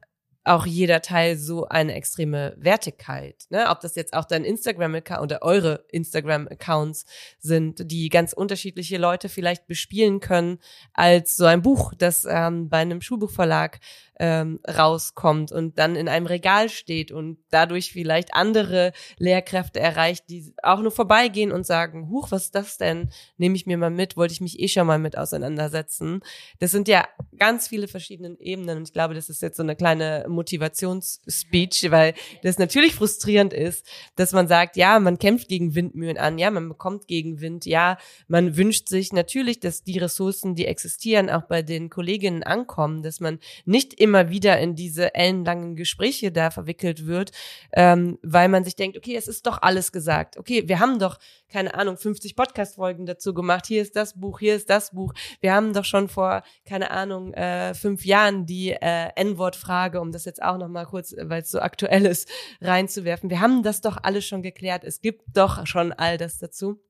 [0.45, 3.45] auch jeder Teil so eine extreme Wertigkeit.
[3.51, 3.67] Ne?
[3.69, 7.05] Ob das jetzt auch dein Instagram-Account oder eure Instagram-Accounts
[7.39, 10.59] sind, die ganz unterschiedliche Leute vielleicht bespielen können,
[10.93, 13.79] als so ein Buch, das ähm, bei einem Schulbuchverlag
[14.19, 20.55] ähm, rauskommt und dann in einem Regal steht und dadurch vielleicht andere Lehrkräfte erreicht, die
[20.63, 23.11] auch nur vorbeigehen und sagen, huch, was ist das denn?
[23.37, 26.21] Nehme ich mir mal mit, wollte ich mich eh schon mal mit auseinandersetzen.
[26.61, 27.09] Das sind ja
[27.39, 32.15] ganz viele verschiedene Ebenen und ich glaube, das ist jetzt so eine kleine Motivationsspeech, weil
[32.43, 33.87] das natürlich frustrierend ist,
[34.17, 37.97] dass man sagt, ja, man kämpft gegen Windmühlen an, ja, man bekommt Gegenwind, ja,
[38.29, 43.21] man wünscht sich natürlich, dass die Ressourcen, die existieren, auch bei den Kolleginnen ankommen, dass
[43.21, 47.33] man nicht immer wieder in diese ellenlangen Gespräche da verwickelt wird,
[47.73, 50.37] ähm, weil man sich denkt, okay, es ist doch alles gesagt.
[50.39, 53.67] Okay, wir haben doch, keine Ahnung, 50 Podcast-Folgen dazu gemacht.
[53.67, 55.13] Hier ist das Buch, hier ist das Buch.
[55.41, 60.25] Wir haben doch schon vor, keine Ahnung, äh, fünf Jahren die äh, N-Wort-Frage, um das
[60.25, 62.29] jetzt auch nochmal kurz, weil es so aktuell ist,
[62.61, 63.31] reinzuwerfen.
[63.31, 64.85] Wir haben das doch alles schon geklärt.
[64.85, 66.81] Es gibt doch schon all das dazu.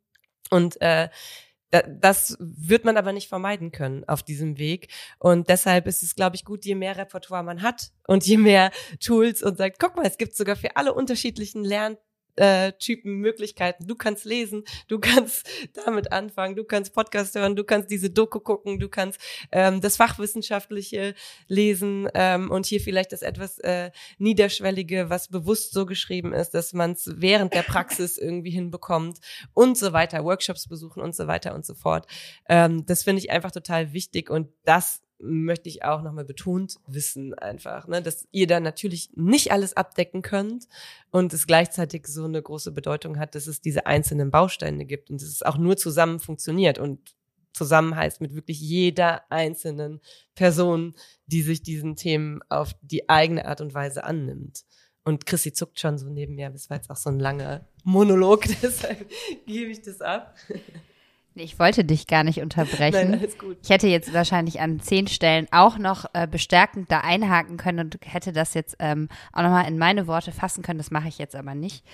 [0.51, 1.09] Und äh,
[1.73, 4.89] das wird man aber nicht vermeiden können auf diesem Weg.
[5.19, 8.71] Und deshalb ist es, glaube ich, gut, je mehr Repertoire man hat und je mehr
[9.01, 11.97] Tools und sagt, guck mal, es gibt sogar für alle unterschiedlichen Lern
[12.37, 13.87] äh, Typen Möglichkeiten.
[13.87, 15.49] Du kannst lesen, du kannst
[15.85, 19.21] damit anfangen, du kannst Podcast hören, du kannst diese Doku gucken, du kannst
[19.51, 21.15] ähm, das Fachwissenschaftliche
[21.49, 26.73] lesen ähm, und hier vielleicht das etwas äh, Niederschwellige, was bewusst so geschrieben ist, dass
[26.73, 29.19] man es während der Praxis irgendwie hinbekommt
[29.55, 32.07] und so weiter, Workshops besuchen und so weiter und so fort.
[32.49, 37.35] Ähm, das finde ich einfach total wichtig und das möchte ich auch nochmal betont wissen
[37.35, 40.69] einfach, ne, dass ihr da natürlich nicht alles abdecken könnt
[41.11, 45.23] und es gleichzeitig so eine große Bedeutung hat, dass es diese einzelnen Bausteine gibt und
[45.23, 47.15] dass es auch nur zusammen funktioniert und
[47.53, 50.01] zusammen heißt mit wirklich jeder einzelnen
[50.35, 50.95] Person,
[51.27, 54.65] die sich diesen Themen auf die eigene Art und Weise annimmt.
[55.05, 58.45] Und Chrissy zuckt schon so neben mir, das war jetzt auch so ein langer Monolog,
[58.63, 59.11] deshalb
[59.47, 60.37] gebe ich das ab.
[61.35, 63.11] Ich wollte dich gar nicht unterbrechen.
[63.11, 63.57] Nein, alles gut.
[63.63, 67.99] Ich hätte jetzt wahrscheinlich an zehn Stellen auch noch äh, bestärkend da einhaken können und
[68.05, 70.79] hätte das jetzt ähm, auch nochmal in meine Worte fassen können.
[70.79, 71.85] Das mache ich jetzt aber nicht.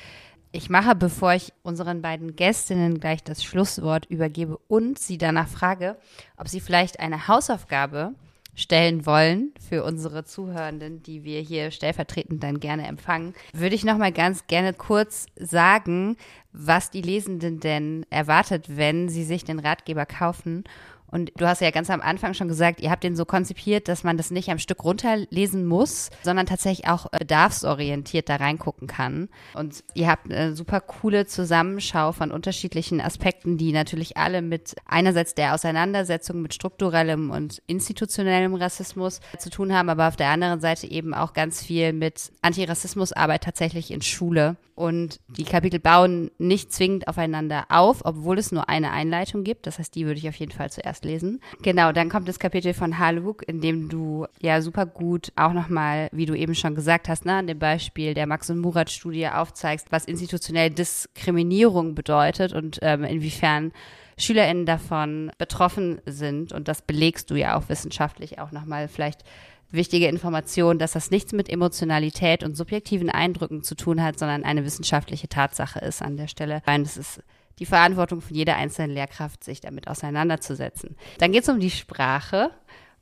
[0.50, 5.98] Ich mache, bevor ich unseren beiden Gästinnen gleich das Schlusswort übergebe und sie danach frage,
[6.36, 8.14] ob sie vielleicht eine Hausaufgabe
[8.58, 13.96] stellen wollen für unsere Zuhörenden, die wir hier stellvertretend dann gerne empfangen, würde ich noch
[13.96, 16.16] mal ganz gerne kurz sagen,
[16.52, 20.64] was die Lesenden denn erwartet, wenn sie sich den Ratgeber kaufen
[21.10, 24.04] und du hast ja ganz am Anfang schon gesagt, ihr habt den so konzipiert, dass
[24.04, 29.28] man das nicht am Stück runterlesen muss, sondern tatsächlich auch äh, bedarfsorientiert da reingucken kann.
[29.54, 35.34] Und ihr habt eine super coole Zusammenschau von unterschiedlichen Aspekten, die natürlich alle mit einerseits
[35.34, 40.90] der Auseinandersetzung mit strukturellem und institutionellem Rassismus zu tun haben, aber auf der anderen Seite
[40.90, 44.56] eben auch ganz viel mit Antirassismusarbeit tatsächlich in Schule.
[44.78, 49.66] Und die Kapitel bauen nicht zwingend aufeinander auf, obwohl es nur eine Einleitung gibt.
[49.66, 51.40] Das heißt, die würde ich auf jeden Fall zuerst lesen.
[51.62, 56.08] Genau, dann kommt das Kapitel von Haluk, in dem du ja super gut auch nochmal,
[56.12, 59.26] wie du eben schon gesagt hast, ne, an dem Beispiel der Max und Murat Studie
[59.26, 63.72] aufzeigst, was institutionelle Diskriminierung bedeutet und ähm, inwiefern
[64.16, 66.52] SchülerInnen davon betroffen sind.
[66.52, 69.24] Und das belegst du ja auch wissenschaftlich auch nochmal vielleicht
[69.70, 74.64] wichtige Information, dass das nichts mit Emotionalität und subjektiven Eindrücken zu tun hat, sondern eine
[74.64, 76.62] wissenschaftliche Tatsache ist an der Stelle.
[76.64, 77.22] Weil es ist
[77.58, 80.96] die Verantwortung von jeder einzelnen Lehrkraft, sich damit auseinanderzusetzen.
[81.18, 82.50] Dann geht es um die Sprache.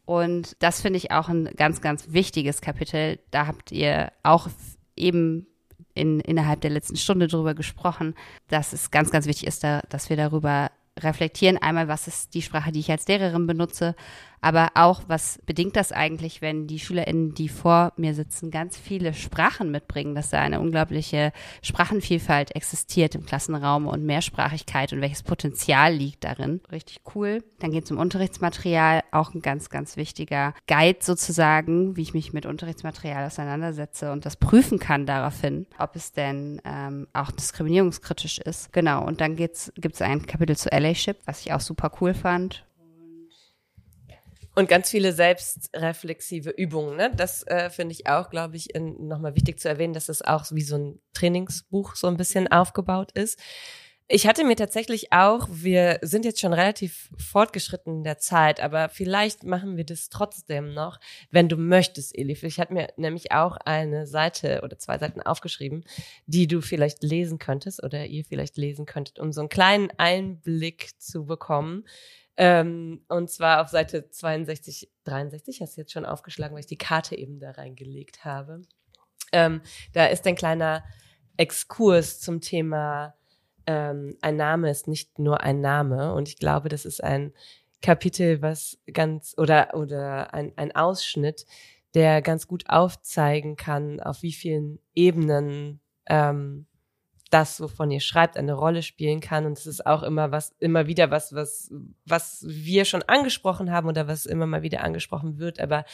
[0.05, 3.19] Und das finde ich auch ein ganz, ganz wichtiges Kapitel.
[3.31, 4.49] Da habt ihr auch
[4.95, 5.47] eben
[5.95, 8.15] in, innerhalb der letzten Stunde drüber gesprochen,
[8.49, 11.59] dass es ganz, ganz wichtig ist, da, dass wir darüber reflektieren.
[11.59, 13.95] Einmal, was ist die Sprache, die ich als Lehrerin benutze,
[14.47, 19.13] aber auch, was bedingt das eigentlich, wenn die SchülerInnen, die vor mir sitzen, ganz viele
[19.13, 21.33] Sprachen mitbringen, dass da eine unglaubliche
[21.63, 26.61] Sprachenvielfalt existiert im Klassenraum und Mehrsprachigkeit und welches Potenzial liegt darin.
[26.71, 27.43] Richtig cool.
[27.59, 32.33] Dann geht es um Unterrichtsmaterial, auch ein ganz, ganz wichtiger Guide sozusagen, wie ich mich
[32.33, 38.73] mit Unterrichtsmaterial auseinandersetze und das prüfen kann daraufhin, ob es denn ähm, auch diskriminierungskritisch ist.
[38.73, 42.66] Genau, und dann gibt es ein Kapitel zu Allyship, was ich auch super cool fand
[44.57, 46.97] und ganz viele selbstreflexive Übungen.
[46.97, 47.13] Ne?
[47.15, 50.63] Das äh, finde ich auch, glaube ich, nochmal wichtig zu erwähnen, dass es auch wie
[50.63, 53.39] so ein Trainingsbuch so ein bisschen aufgebaut ist.
[54.09, 58.89] Ich hatte mir tatsächlich auch, wir sind jetzt schon relativ fortgeschritten in der Zeit, aber
[58.89, 61.01] vielleicht machen wir das trotzdem noch,
[61.31, 62.45] wenn du möchtest, Elif.
[62.45, 65.85] Ich hatte mir nämlich auch eine Seite oder zwei Seiten aufgeschrieben,
[66.27, 70.93] die du vielleicht lesen könntest oder ihr vielleicht lesen könntet, um so einen kleinen Einblick
[70.99, 71.85] zu bekommen.
[72.37, 76.79] Ähm, und zwar auf Seite 62, 63, hast du jetzt schon aufgeschlagen, weil ich die
[76.79, 78.63] Karte eben da reingelegt habe.
[79.33, 79.63] Ähm,
[79.93, 80.85] da ist ein kleiner
[81.37, 83.15] Exkurs zum Thema
[83.67, 86.15] ähm, ein Name ist nicht nur ein Name.
[86.15, 87.33] Und ich glaube, das ist ein
[87.83, 91.47] Kapitel, was ganz oder oder ein, ein Ausschnitt,
[91.95, 96.67] der ganz gut aufzeigen kann, auf wie vielen Ebenen ähm,
[97.31, 99.47] das, wovon ihr schreibt, eine Rolle spielen kann.
[99.47, 101.73] Und es ist auch immer was, immer wieder was, was,
[102.05, 105.61] was wir schon angesprochen haben oder was immer mal wieder angesprochen wird.
[105.61, 105.85] Aber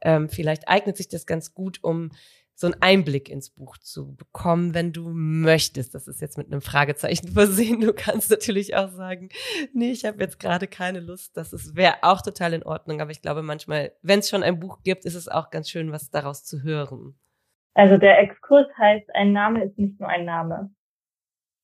[0.00, 2.10] ähm, vielleicht eignet sich das ganz gut, um
[2.54, 5.94] so einen Einblick ins Buch zu bekommen, wenn du möchtest.
[5.94, 7.80] Das ist jetzt mit einem Fragezeichen versehen.
[7.80, 9.28] Du kannst natürlich auch sagen,
[9.72, 11.36] nee, ich habe jetzt gerade keine Lust.
[11.36, 13.00] Das wäre auch total in Ordnung.
[13.00, 15.92] Aber ich glaube manchmal, wenn es schon ein Buch gibt, ist es auch ganz schön,
[15.92, 17.14] was daraus zu hören.
[17.74, 20.70] Also der Exkurs heißt, ein Name ist nicht nur ein Name.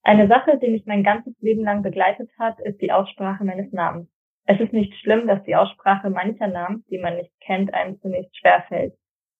[0.07, 4.07] Eine Sache, die mich mein ganzes Leben lang begleitet hat, ist die Aussprache meines Namens.
[4.45, 8.37] Es ist nicht schlimm, dass die Aussprache mancher Namen, die man nicht kennt, einem zunächst
[8.37, 8.93] schwerfällt.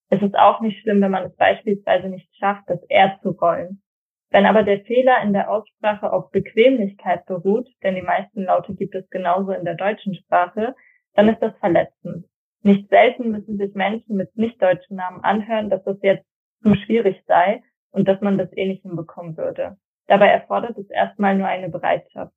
[0.09, 3.83] Es ist auch nicht schlimm, wenn man es beispielsweise nicht schafft, das R zu rollen.
[4.31, 8.95] Wenn aber der Fehler in der Aussprache auf Bequemlichkeit beruht, denn die meisten Laute gibt
[8.95, 10.75] es genauso in der deutschen Sprache,
[11.13, 12.25] dann ist das verletzend.
[12.63, 16.25] Nicht selten müssen sich Menschen mit nicht deutschen Namen anhören, dass das jetzt
[16.63, 17.61] zu schwierig sei
[17.91, 19.77] und dass man das eh nicht hinbekommen würde.
[20.07, 22.33] Dabei erfordert es erstmal nur eine Bereitschaft.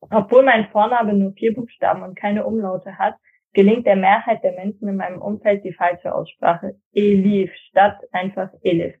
[0.00, 3.16] Obwohl mein Vorname nur vier Buchstaben und keine Umlaute hat,
[3.54, 6.76] gelingt der Mehrheit der Menschen in meinem Umfeld die falsche Aussprache.
[6.92, 8.94] Elif statt einfach Elif.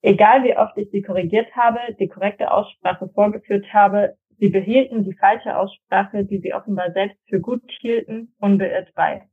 [0.00, 5.14] Egal wie oft ich sie korrigiert habe, die korrekte Aussprache vorgeführt habe, sie behielten die
[5.14, 9.28] falsche Aussprache, die sie offenbar selbst für gut hielten, unbeirrt bei.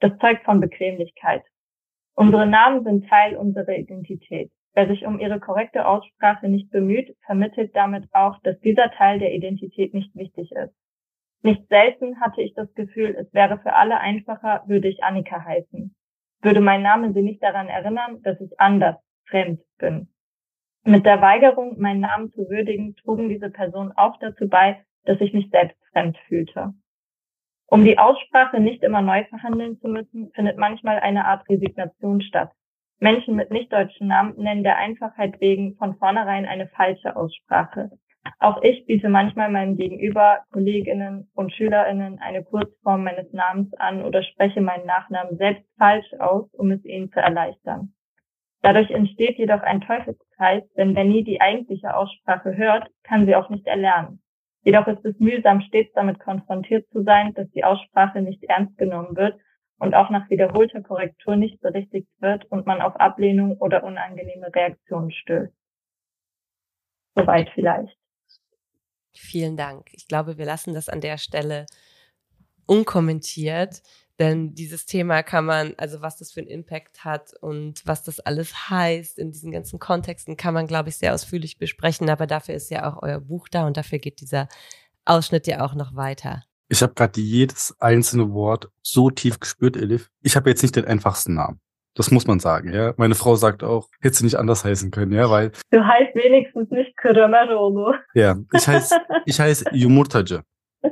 [0.00, 1.42] Das zeugt von Bequemlichkeit.
[2.14, 4.52] Unsere Namen sind Teil unserer Identität.
[4.74, 9.34] Wer sich um ihre korrekte Aussprache nicht bemüht, vermittelt damit auch, dass dieser Teil der
[9.34, 10.74] Identität nicht wichtig ist.
[11.42, 15.94] Nicht selten hatte ich das Gefühl, es wäre für alle einfacher, würde ich Annika heißen.
[16.42, 18.96] Würde mein Name sie nicht daran erinnern, dass ich anders,
[19.26, 20.08] fremd bin.
[20.84, 25.32] Mit der Weigerung, meinen Namen zu würdigen, trugen diese Personen auch dazu bei, dass ich
[25.32, 26.74] mich selbst fremd fühlte.
[27.66, 32.50] Um die Aussprache nicht immer neu verhandeln zu müssen, findet manchmal eine Art Resignation statt.
[33.00, 37.90] Menschen mit nicht deutschen Namen nennen der Einfachheit wegen von vornherein eine falsche Aussprache.
[38.38, 44.22] Auch ich biete manchmal meinem Gegenüber, Kolleginnen und Schülerinnen eine Kurzform meines Namens an oder
[44.22, 47.94] spreche meinen Nachnamen selbst falsch aus, um es ihnen zu erleichtern.
[48.60, 53.48] Dadurch entsteht jedoch ein Teufelskreis, denn wer nie die eigentliche Aussprache hört, kann sie auch
[53.48, 54.20] nicht erlernen.
[54.62, 59.16] Jedoch ist es mühsam, stets damit konfrontiert zu sein, dass die Aussprache nicht ernst genommen
[59.16, 59.40] wird
[59.80, 65.10] und auch nach wiederholter Korrektur nicht berichtigt wird und man auf Ablehnung oder unangenehme Reaktionen
[65.10, 65.52] stößt.
[67.16, 67.96] Soweit vielleicht.
[69.12, 69.88] Vielen Dank.
[69.92, 71.66] Ich glaube, wir lassen das an der Stelle
[72.66, 73.82] unkommentiert,
[74.18, 78.20] denn dieses Thema kann man, also was das für einen Impact hat und was das
[78.20, 82.10] alles heißt in diesen ganzen Kontexten, kann man, glaube ich, sehr ausführlich besprechen.
[82.10, 84.46] Aber dafür ist ja auch euer Buch da und dafür geht dieser
[85.06, 86.44] Ausschnitt ja auch noch weiter.
[86.72, 90.08] Ich habe gerade jedes einzelne Wort so tief gespürt, Elif.
[90.22, 91.60] Ich habe jetzt nicht den einfachsten Namen.
[91.96, 92.94] Das muss man sagen, ja.
[92.96, 95.50] Meine Frau sagt auch, hätte sie nicht anders heißen können, ja, weil.
[95.72, 97.94] Du heißt wenigstens nicht Kırımeroğlu.
[98.14, 98.96] Ja, ich heiße,
[99.26, 100.44] ich heiße Yumurtacı.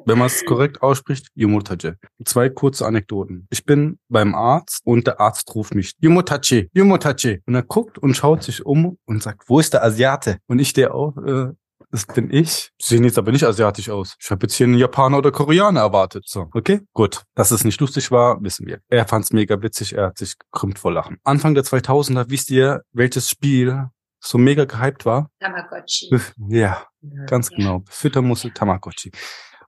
[0.04, 1.96] Wenn man es korrekt ausspricht, Yumurtacı.
[2.24, 3.46] Zwei kurze Anekdoten.
[3.50, 7.38] Ich bin beim Arzt und der Arzt ruft mich, Yumurtacı, Yumurtacı.
[7.46, 10.38] Und er guckt und schaut sich um und sagt, wo ist der Asiate?
[10.48, 11.52] Und ich stehe auf, äh,
[11.90, 12.70] das bin ich.
[12.78, 14.16] Sie sehen jetzt aber nicht asiatisch aus.
[14.20, 16.24] Ich habe jetzt hier einen Japaner oder Koreaner erwartet.
[16.26, 17.22] So, okay, gut.
[17.34, 18.80] Dass es nicht lustig war, wissen wir.
[18.88, 21.18] Er fand es mega witzig, er hat sich gekrümmt vor Lachen.
[21.24, 23.88] Anfang der 2000er, wisst ihr, welches Spiel
[24.20, 25.30] so mega gehypt war?
[25.40, 26.10] Tamagotchi.
[26.48, 26.86] Ja,
[27.26, 27.56] ganz ja.
[27.56, 27.84] genau.
[27.88, 29.12] Füttermussel Tamagotchi.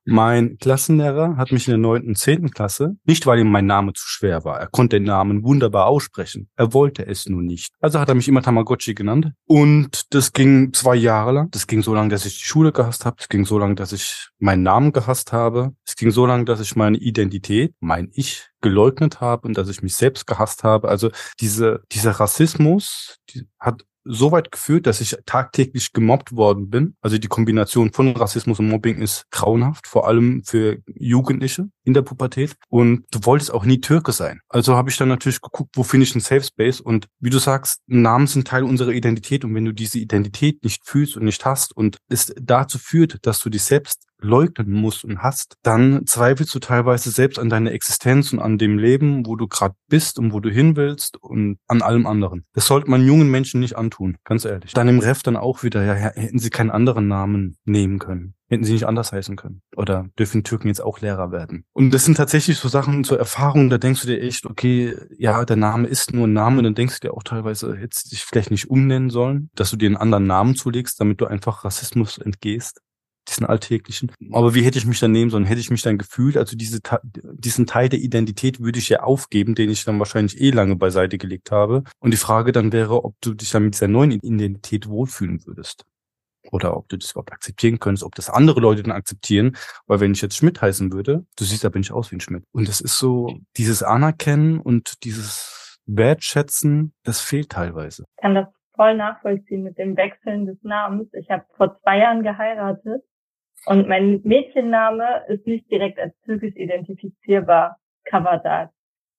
[0.05, 4.07] Mein Klassenlehrer hat mich in der neunten, zehnten Klasse, nicht weil ihm mein Name zu
[4.07, 7.73] schwer war, er konnte den Namen wunderbar aussprechen, er wollte es nur nicht.
[7.81, 11.51] Also hat er mich immer Tamagotchi genannt und das ging zwei Jahre lang.
[11.51, 13.93] Das ging so lange, dass ich die Schule gehasst habe, es ging so lange, dass
[13.93, 18.49] ich meinen Namen gehasst habe, es ging so lange, dass ich meine Identität, mein Ich
[18.61, 20.89] geleugnet habe und dass ich mich selbst gehasst habe.
[20.89, 26.97] Also diese, dieser Rassismus die hat so weit geführt, dass ich tagtäglich gemobbt worden bin.
[27.01, 31.69] Also die Kombination von Rassismus und Mobbing ist grauenhaft, vor allem für Jugendliche.
[31.85, 34.41] In der Pubertät und du wolltest auch nie Türke sein.
[34.49, 37.39] Also habe ich dann natürlich geguckt, wo finde ich einen Safe Space und wie du
[37.39, 41.45] sagst, Namen sind Teil unserer Identität und wenn du diese Identität nicht fühlst und nicht
[41.45, 46.55] hast und es dazu führt, dass du dich selbst leugnen musst und hast, dann zweifelst
[46.55, 50.33] du teilweise selbst an deiner Existenz und an dem Leben, wo du gerade bist und
[50.33, 52.45] wo du hin willst und an allem anderen.
[52.53, 54.73] Das sollte man jungen Menschen nicht antun, ganz ehrlich.
[54.73, 58.35] Dann im Ref dann auch wieder, ja, hätten sie keinen anderen Namen nehmen können.
[58.51, 59.63] Hätten sie nicht anders heißen können.
[59.77, 61.65] Oder dürfen Türken jetzt auch Lehrer werden.
[61.73, 65.45] Und das sind tatsächlich so Sachen, so Erfahrungen, da denkst du dir echt, okay, ja,
[65.45, 66.59] der Name ist nur ein Name.
[66.59, 69.71] Und dann denkst du dir auch teilweise, hättest du dich vielleicht nicht umnennen sollen, dass
[69.71, 72.81] du dir einen anderen Namen zulegst, damit du einfach Rassismus entgehst
[73.31, 74.13] diesen alltäglichen.
[74.33, 75.45] Aber wie hätte ich mich dann nehmen sollen?
[75.45, 76.37] Hätte ich mich dann gefühlt?
[76.37, 76.81] Also diese,
[77.13, 81.19] diesen Teil der Identität würde ich ja aufgeben, den ich dann wahrscheinlich eh lange beiseite
[81.19, 81.85] gelegt habe.
[81.99, 85.85] Und die Frage dann wäre, ob du dich dann mit dieser neuen Identität wohlfühlen würdest.
[86.53, 89.57] Oder ob du das überhaupt akzeptieren könntest, ob das andere Leute dann akzeptieren.
[89.87, 92.21] Weil wenn ich jetzt Schmidt heißen würde, du siehst, da bin ich aus wie ein
[92.21, 92.45] Schmidt.
[92.53, 98.05] Und das ist so, dieses Anerkennen und dieses Wertschätzen, das fehlt teilweise.
[98.17, 101.09] Ich kann das voll nachvollziehen mit dem Wechseln des Namens.
[101.13, 103.03] Ich habe vor zwei Jahren geheiratet
[103.67, 108.71] und mein Mädchenname ist nicht direkt als türkisch identifizierbar, Kavadat.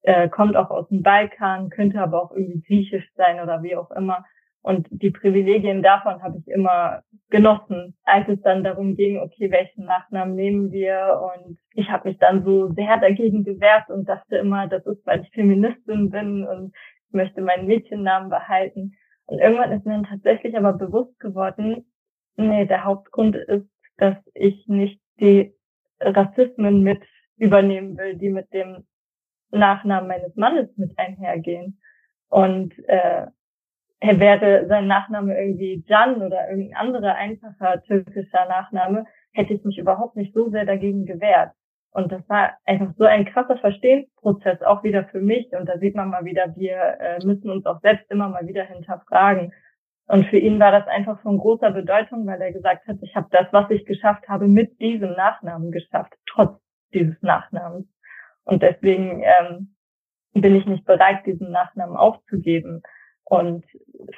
[0.03, 3.91] Äh, kommt auch aus dem Balkan, könnte aber auch irgendwie griechisch sein oder wie auch
[3.91, 4.25] immer.
[4.64, 9.86] Und die Privilegien davon habe ich immer genossen, als es dann darum ging, okay, welchen
[9.86, 11.20] Nachnamen nehmen wir?
[11.22, 15.22] Und ich habe mich dann so sehr dagegen gewehrt und dachte immer, das ist, weil
[15.22, 16.74] ich Feministin bin und
[17.07, 18.93] ich möchte meinen Mädchennamen behalten.
[19.26, 21.86] Und irgendwann ist mir dann tatsächlich aber bewusst geworden,
[22.36, 25.53] nee, der Hauptgrund ist, dass ich nicht die
[25.99, 27.01] Rassismen mit
[27.38, 28.86] übernehmen will, die mit dem
[29.51, 31.80] Nachnamen meines Mannes mit einhergehen.
[32.30, 33.28] Und äh,
[34.02, 40.16] wäre sein Nachname irgendwie Can oder irgendein anderer einfacher türkischer Nachname, hätte ich mich überhaupt
[40.16, 41.52] nicht so sehr dagegen gewehrt.
[41.91, 45.52] Und das war einfach so ein krasser Verstehensprozess, auch wieder für mich.
[45.52, 48.64] Und da sieht man mal wieder, wir äh, müssen uns auch selbst immer mal wieder
[48.64, 49.54] hinterfragen.
[50.08, 53.28] Und für ihn war das einfach von großer Bedeutung, weil er gesagt hat, ich habe
[53.32, 56.60] das, was ich geschafft habe, mit diesem Nachnamen geschafft, trotz
[56.93, 57.88] dieses Nachnamens.
[58.45, 59.76] Und deswegen ähm,
[60.34, 62.82] bin ich nicht bereit, diesen Nachnamen aufzugeben.
[63.32, 63.63] Und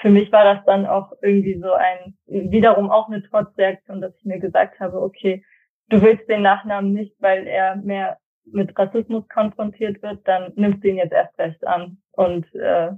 [0.01, 4.25] für mich war das dann auch irgendwie so ein, wiederum auch eine Trotzreaktion, dass ich
[4.25, 5.45] mir gesagt habe, okay,
[5.89, 10.87] du willst den Nachnamen nicht, weil er mehr mit Rassismus konfrontiert wird, dann nimmst du
[10.87, 11.99] ihn jetzt erst recht an.
[12.13, 12.89] Und äh,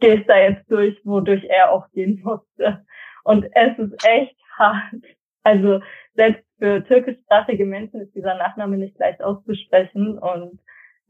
[0.00, 2.82] gehst da jetzt durch, wodurch er auch gehen musste.
[3.24, 5.04] Und es ist echt hart.
[5.42, 5.80] Also
[6.14, 10.58] selbst für türkischsprachige Menschen ist dieser Nachname nicht leicht auszusprechen und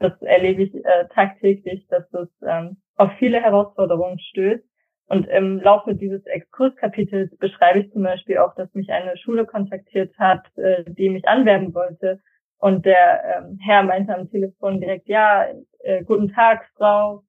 [0.01, 4.65] das erlebe ich äh, tagtäglich, dass es ähm, auf viele Herausforderungen stößt.
[5.07, 10.19] Und im Laufe dieses Exkurskapitels beschreibe ich zum Beispiel auch, dass mich eine Schule kontaktiert
[10.19, 12.21] hat, äh, die mich anwerben wollte.
[12.59, 15.47] Und der ähm, Herr meinte am Telefon direkt, ja,
[15.81, 17.23] äh, guten Tag, Frau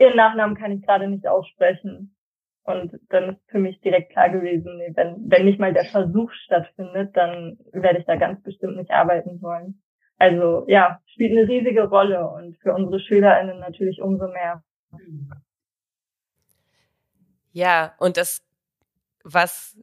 [0.00, 2.16] ihren Nachnamen kann ich gerade nicht aussprechen.
[2.64, 6.32] Und dann ist für mich direkt klar gewesen, nee, wenn, wenn nicht mal der Versuch
[6.32, 9.82] stattfindet, dann werde ich da ganz bestimmt nicht arbeiten wollen.
[10.18, 14.62] Also ja, spielt eine riesige Rolle und für unsere SchülerInnen natürlich umso mehr.
[17.52, 18.42] Ja, und das,
[19.24, 19.76] was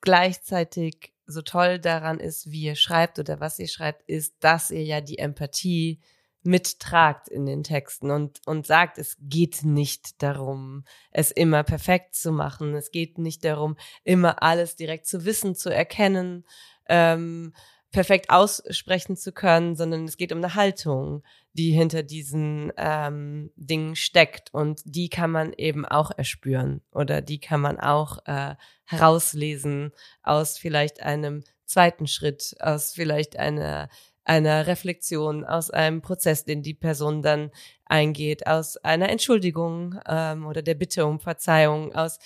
[0.00, 4.82] gleichzeitig so toll daran ist, wie ihr schreibt oder was ihr schreibt, ist, dass ihr
[4.82, 6.00] ja die Empathie
[6.44, 12.32] mittragt in den Texten und, und sagt, es geht nicht darum, es immer perfekt zu
[12.32, 12.74] machen.
[12.74, 16.44] Es geht nicht darum, immer alles direkt zu wissen, zu erkennen,
[16.88, 17.54] ähm,
[17.92, 21.22] perfekt aussprechen zu können, sondern es geht um eine Haltung,
[21.52, 24.52] die hinter diesen ähm, Dingen steckt.
[24.52, 30.58] Und die kann man eben auch erspüren oder die kann man auch äh, herauslesen aus
[30.58, 33.88] vielleicht einem zweiten Schritt, aus vielleicht einer
[34.24, 37.50] einer Reflexion, aus einem Prozess, den die Person dann
[37.84, 42.18] eingeht, aus einer Entschuldigung ähm, oder der Bitte um Verzeihung, aus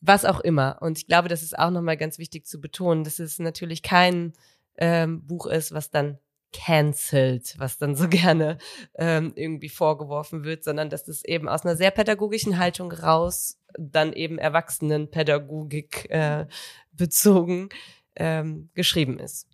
[0.00, 0.78] was auch immer.
[0.80, 4.32] Und ich glaube, das ist auch nochmal ganz wichtig zu betonen, dass es natürlich kein
[4.78, 6.18] ähm, Buch ist, was dann
[6.52, 8.58] cancelt, was dann so gerne
[8.94, 14.12] ähm, irgendwie vorgeworfen wird, sondern dass es eben aus einer sehr pädagogischen Haltung raus dann
[14.12, 16.46] eben Erwachsenenpädagogik äh,
[16.92, 17.70] bezogen
[18.16, 19.48] ähm, geschrieben ist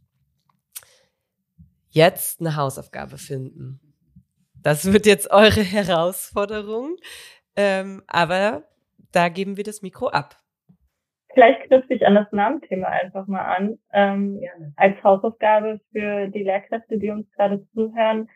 [1.91, 3.81] jetzt eine Hausaufgabe finden.
[4.55, 6.97] Das wird jetzt eure Herausforderung.
[7.57, 8.65] Ähm, aber
[9.13, 10.40] da geben wir das Mikro ab.
[11.33, 13.79] Vielleicht knüpfe ich an das Namenthema einfach mal an.
[13.93, 14.41] Ähm,
[14.77, 18.29] als Hausaufgabe für die Lehrkräfte, die uns gerade zuhören.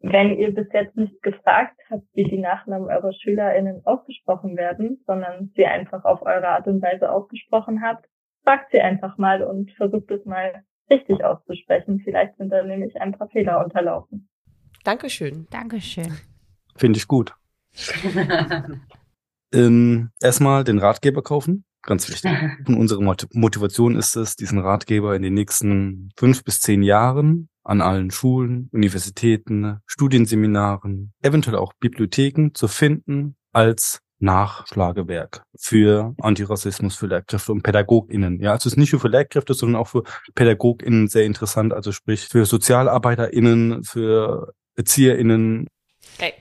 [0.00, 5.50] Wenn ihr bis jetzt nicht gefragt habt, wie die Nachnamen eurer SchülerInnen ausgesprochen werden, sondern
[5.56, 8.06] sie einfach auf eure Art und Weise ausgesprochen habt,
[8.42, 12.00] fragt sie einfach mal und versucht es mal richtig auszusprechen.
[12.04, 14.28] Vielleicht sind da nämlich ein paar Fehler unterlaufen.
[14.84, 15.46] Dankeschön.
[15.50, 16.12] Dankeschön.
[16.76, 17.34] Finde ich gut.
[19.54, 21.64] ähm, erstmal den Ratgeber kaufen.
[21.86, 22.32] Ganz wichtig.
[22.66, 27.80] Und unsere Motivation ist es, diesen Ratgeber in den nächsten fünf bis zehn Jahren an
[27.80, 37.52] allen Schulen, Universitäten, Studienseminaren, eventuell auch Bibliotheken zu finden als Nachschlagewerk für Antirassismus für Lehrkräfte
[37.52, 38.40] und PädagogInnen.
[38.40, 40.02] Ja, also es ist nicht nur für Lehrkräfte, sondern auch für
[40.34, 41.72] PädagogInnen sehr interessant.
[41.72, 45.66] Also sprich für SozialarbeiterInnen, für ErzieherInnen.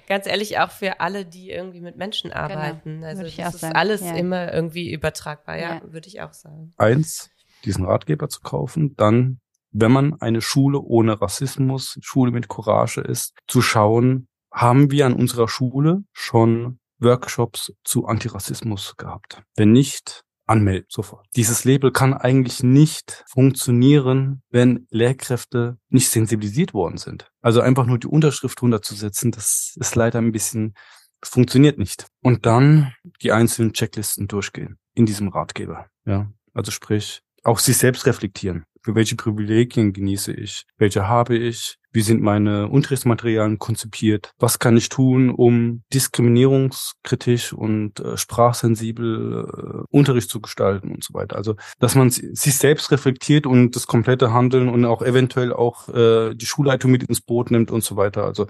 [0.08, 3.02] Ganz ehrlich, auch für alle, die irgendwie mit Menschen genau, arbeiten.
[3.02, 3.76] Genau, also das ist sagen.
[3.76, 4.16] alles ja.
[4.16, 5.82] immer irgendwie übertragbar, ja, ja.
[5.92, 6.74] würde ich auch sagen.
[6.78, 7.30] Eins,
[7.66, 9.40] diesen Ratgeber zu kaufen, dann
[9.74, 15.14] wenn man eine Schule ohne Rassismus, Schule mit Courage ist, zu schauen, haben wir an
[15.14, 19.42] unserer Schule schon Workshops zu Antirassismus gehabt?
[19.56, 21.26] Wenn nicht, anmelden sofort.
[21.36, 27.32] Dieses Label kann eigentlich nicht funktionieren, wenn Lehrkräfte nicht sensibilisiert worden sind.
[27.42, 30.76] Also einfach nur die Unterschrift runterzusetzen, das ist leider ein bisschen,
[31.24, 32.06] funktioniert nicht.
[32.22, 32.94] Und dann
[33.24, 35.88] die einzelnen Checklisten durchgehen in diesem Ratgeber.
[36.06, 38.66] Ja, also sprich, auch sich selbst reflektieren.
[38.86, 40.66] Welche Privilegien genieße ich?
[40.78, 41.78] Welche habe ich?
[41.92, 44.34] Wie sind meine Unterrichtsmaterialien konzipiert?
[44.40, 51.14] Was kann ich tun, um diskriminierungskritisch und äh, sprachsensibel äh, Unterricht zu gestalten und so
[51.14, 51.36] weiter?
[51.36, 56.34] Also, dass man sich selbst reflektiert und das komplette Handeln und auch eventuell auch äh,
[56.34, 58.24] die Schulleitung mit ins Boot nimmt und so weiter.
[58.26, 58.48] Also,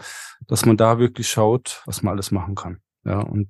[0.47, 2.77] dass man da wirklich schaut, was man alles machen kann.
[3.03, 3.49] Ja, und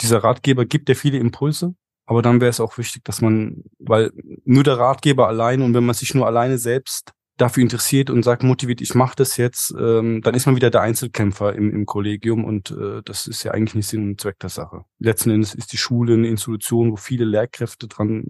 [0.00, 1.74] dieser Ratgeber gibt ja viele Impulse,
[2.06, 4.12] aber dann wäre es auch wichtig, dass man, weil
[4.44, 8.42] nur der Ratgeber allein und wenn man sich nur alleine selbst dafür interessiert und sagt,
[8.42, 12.44] motiviert, ich mache das jetzt, ähm, dann ist man wieder der Einzelkämpfer im, im Kollegium
[12.44, 14.84] und äh, das ist ja eigentlich nicht Sinn und Zweck der Sache.
[14.98, 18.24] Letzten Endes ist die Schule eine Institution, wo viele Lehrkräfte dran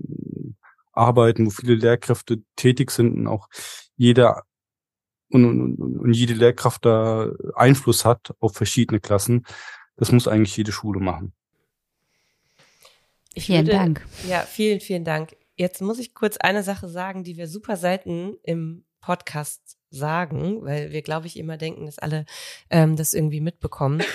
[0.92, 3.48] arbeiten, wo viele Lehrkräfte tätig sind und auch
[3.96, 4.42] jeder
[5.30, 9.46] und, und, und jede Lehrkraft da Einfluss hat auf verschiedene Klassen.
[9.96, 11.32] Das muss eigentlich jede Schule machen.
[13.34, 14.06] Ich vielen würde, Dank.
[14.28, 15.36] Ja, vielen, vielen Dank.
[15.56, 20.92] Jetzt muss ich kurz eine Sache sagen, die wir super selten im Podcast sagen, weil
[20.92, 22.24] wir, glaube ich, immer denken, dass alle
[22.70, 24.02] ähm, das irgendwie mitbekommen.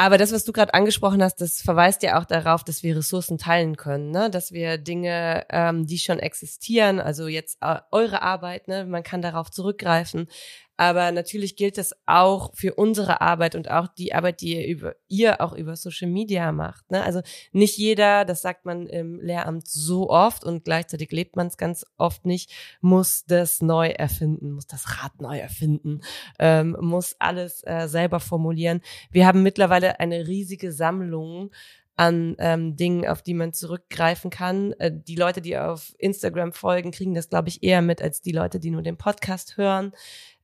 [0.00, 3.36] Aber das, was du gerade angesprochen hast, das verweist ja auch darauf, dass wir Ressourcen
[3.36, 4.30] teilen können, ne?
[4.30, 8.86] dass wir Dinge, ähm, die schon existieren, also jetzt äh, eure Arbeit, ne?
[8.86, 10.28] man kann darauf zurückgreifen,
[10.78, 14.94] aber natürlich gilt das auch für unsere Arbeit und auch die Arbeit, die ihr über
[15.08, 16.88] ihr auch über Social Media macht.
[16.92, 17.02] Ne?
[17.02, 17.20] Also
[17.50, 21.84] nicht jeder, das sagt man im Lehramt so oft und gleichzeitig lebt man es ganz
[21.96, 26.00] oft nicht, muss das neu erfinden, muss das Rad neu erfinden,
[26.38, 28.80] ähm, muss alles äh, selber formulieren.
[29.10, 31.50] Wir haben mittlerweile eine riesige Sammlung
[31.96, 34.72] an ähm, Dingen, auf die man zurückgreifen kann.
[34.74, 38.30] Äh, die Leute, die auf Instagram folgen, kriegen das, glaube ich, eher mit als die
[38.30, 39.92] Leute, die nur den Podcast hören.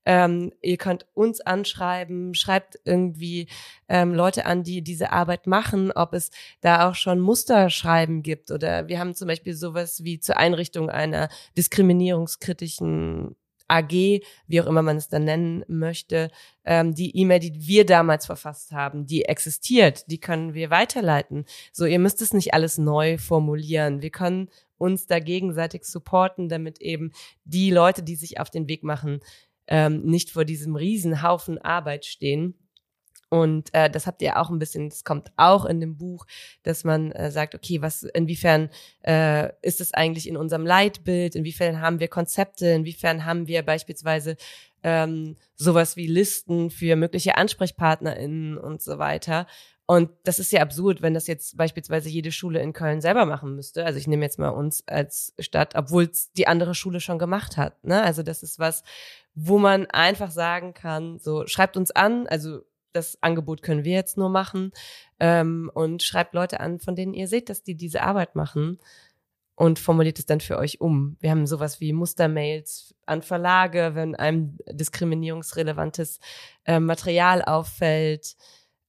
[0.07, 3.49] Ähm, ihr könnt uns anschreiben, schreibt irgendwie
[3.89, 6.31] ähm, Leute an, die diese Arbeit machen, ob es
[6.61, 8.51] da auch schon Musterschreiben gibt.
[8.51, 13.37] Oder wir haben zum Beispiel sowas wie zur Einrichtung einer diskriminierungskritischen
[13.69, 16.31] AG, wie auch immer man es dann nennen möchte,
[16.65, 21.47] ähm, die E-Mail, die wir damals verfasst haben, die existiert, die können wir weiterleiten.
[21.73, 24.03] So, ihr müsst es nicht alles neu formulieren.
[24.03, 27.13] Wir können uns da gegenseitig supporten, damit eben
[27.45, 29.21] die Leute, die sich auf den Weg machen,
[29.67, 32.55] ähm, nicht vor diesem Riesenhaufen Arbeit stehen.
[33.31, 36.25] Und äh, das habt ihr auch ein bisschen, das kommt auch in dem Buch,
[36.63, 38.71] dass man äh, sagt, okay, was, inwiefern
[39.03, 44.37] äh, ist es eigentlich in unserem Leitbild, inwiefern haben wir Konzepte, inwiefern haben wir beispielsweise
[44.85, 49.49] ähm, sowas wie Listen für mögliche AnsprechpartnerInnen und so weiter.
[49.87, 53.55] Und das ist ja absurd, wenn das jetzt beispielsweise jede Schule in Köln selber machen
[53.55, 53.85] müsste.
[53.85, 57.59] Also ich nehme jetzt mal uns als Stadt, obwohl es die andere Schule schon gemacht
[57.59, 57.85] hat.
[57.85, 58.03] Ne?
[58.03, 58.83] Also das ist was,
[59.35, 62.61] wo man einfach sagen kann, so schreibt uns an, also
[62.93, 64.73] das Angebot können wir jetzt nur machen
[65.21, 68.79] ähm, und schreibt Leute an, von denen ihr seht, dass die diese Arbeit machen
[69.57, 71.17] und formuliert es dann für euch um.
[71.21, 76.21] Wir haben sowas wie Mustermails an Verlage, wenn einem diskriminierungsrelevantes
[76.65, 78.37] äh, Material auffällt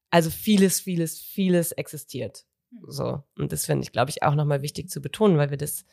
[0.09, 2.45] also vieles, vieles, vieles existiert.
[2.71, 2.79] Hm.
[2.87, 3.23] So.
[3.37, 5.85] Und das finde ich, glaube ich, auch nochmal wichtig zu betonen, weil wir das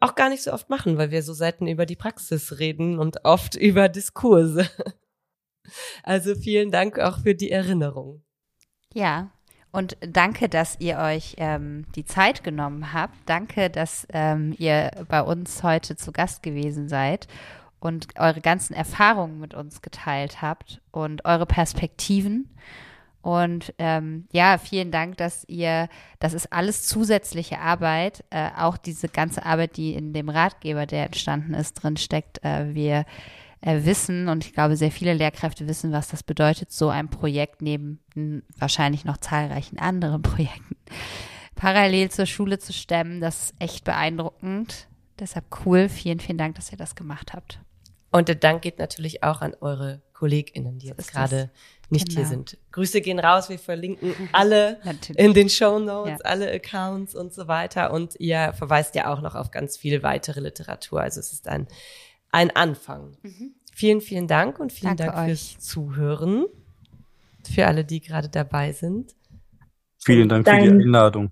[0.00, 3.24] auch gar nicht so oft machen, weil wir so selten über die Praxis reden und
[3.24, 4.68] oft über Diskurse.
[6.02, 8.22] Also vielen Dank auch für die Erinnerung.
[8.94, 9.32] Ja,
[9.72, 13.14] und danke, dass ihr euch ähm, die Zeit genommen habt.
[13.26, 17.28] Danke, dass ähm, ihr bei uns heute zu Gast gewesen seid
[17.78, 22.56] und eure ganzen Erfahrungen mit uns geteilt habt und eure Perspektiven.
[23.26, 25.88] Und ähm, ja, vielen Dank, dass ihr,
[26.20, 31.06] das ist alles zusätzliche Arbeit, äh, auch diese ganze Arbeit, die in dem Ratgeber, der
[31.06, 32.44] entstanden ist, drin steckt.
[32.44, 33.04] Äh, wir
[33.62, 37.62] äh, wissen und ich glaube, sehr viele Lehrkräfte wissen, was das bedeutet, so ein Projekt
[37.62, 37.98] neben
[38.56, 40.76] wahrscheinlich noch zahlreichen anderen Projekten
[41.56, 43.20] parallel zur Schule zu stemmen.
[43.20, 44.86] Das ist echt beeindruckend.
[45.18, 45.88] Deshalb cool.
[45.88, 47.58] Vielen, vielen Dank, dass ihr das gemacht habt.
[48.12, 51.50] Und der Dank geht natürlich auch an eure KollegInnen, die jetzt gerade
[51.90, 52.20] nicht genau.
[52.20, 52.58] hier sind.
[52.72, 54.78] Grüße gehen raus, wir verlinken alle
[55.16, 56.30] in den Show Notes, ja.
[56.30, 57.92] alle Accounts und so weiter.
[57.92, 61.00] Und ihr verweist ja auch noch auf ganz viel weitere Literatur.
[61.00, 61.66] Also es ist ein,
[62.32, 63.16] ein Anfang.
[63.22, 63.54] Mhm.
[63.72, 66.46] Vielen, vielen Dank und vielen Danke Dank fürs Zuhören.
[67.44, 69.14] Für alle, die gerade dabei sind.
[69.98, 71.30] Vielen Dank für die Einladung.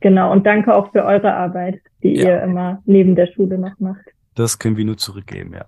[0.00, 2.24] Genau, und danke auch für eure Arbeit, die ja.
[2.24, 4.04] ihr immer neben der Schule noch macht.
[4.34, 5.66] Das können wir nur zurückgeben, ja.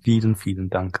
[0.00, 1.00] Vielen, vielen Dank.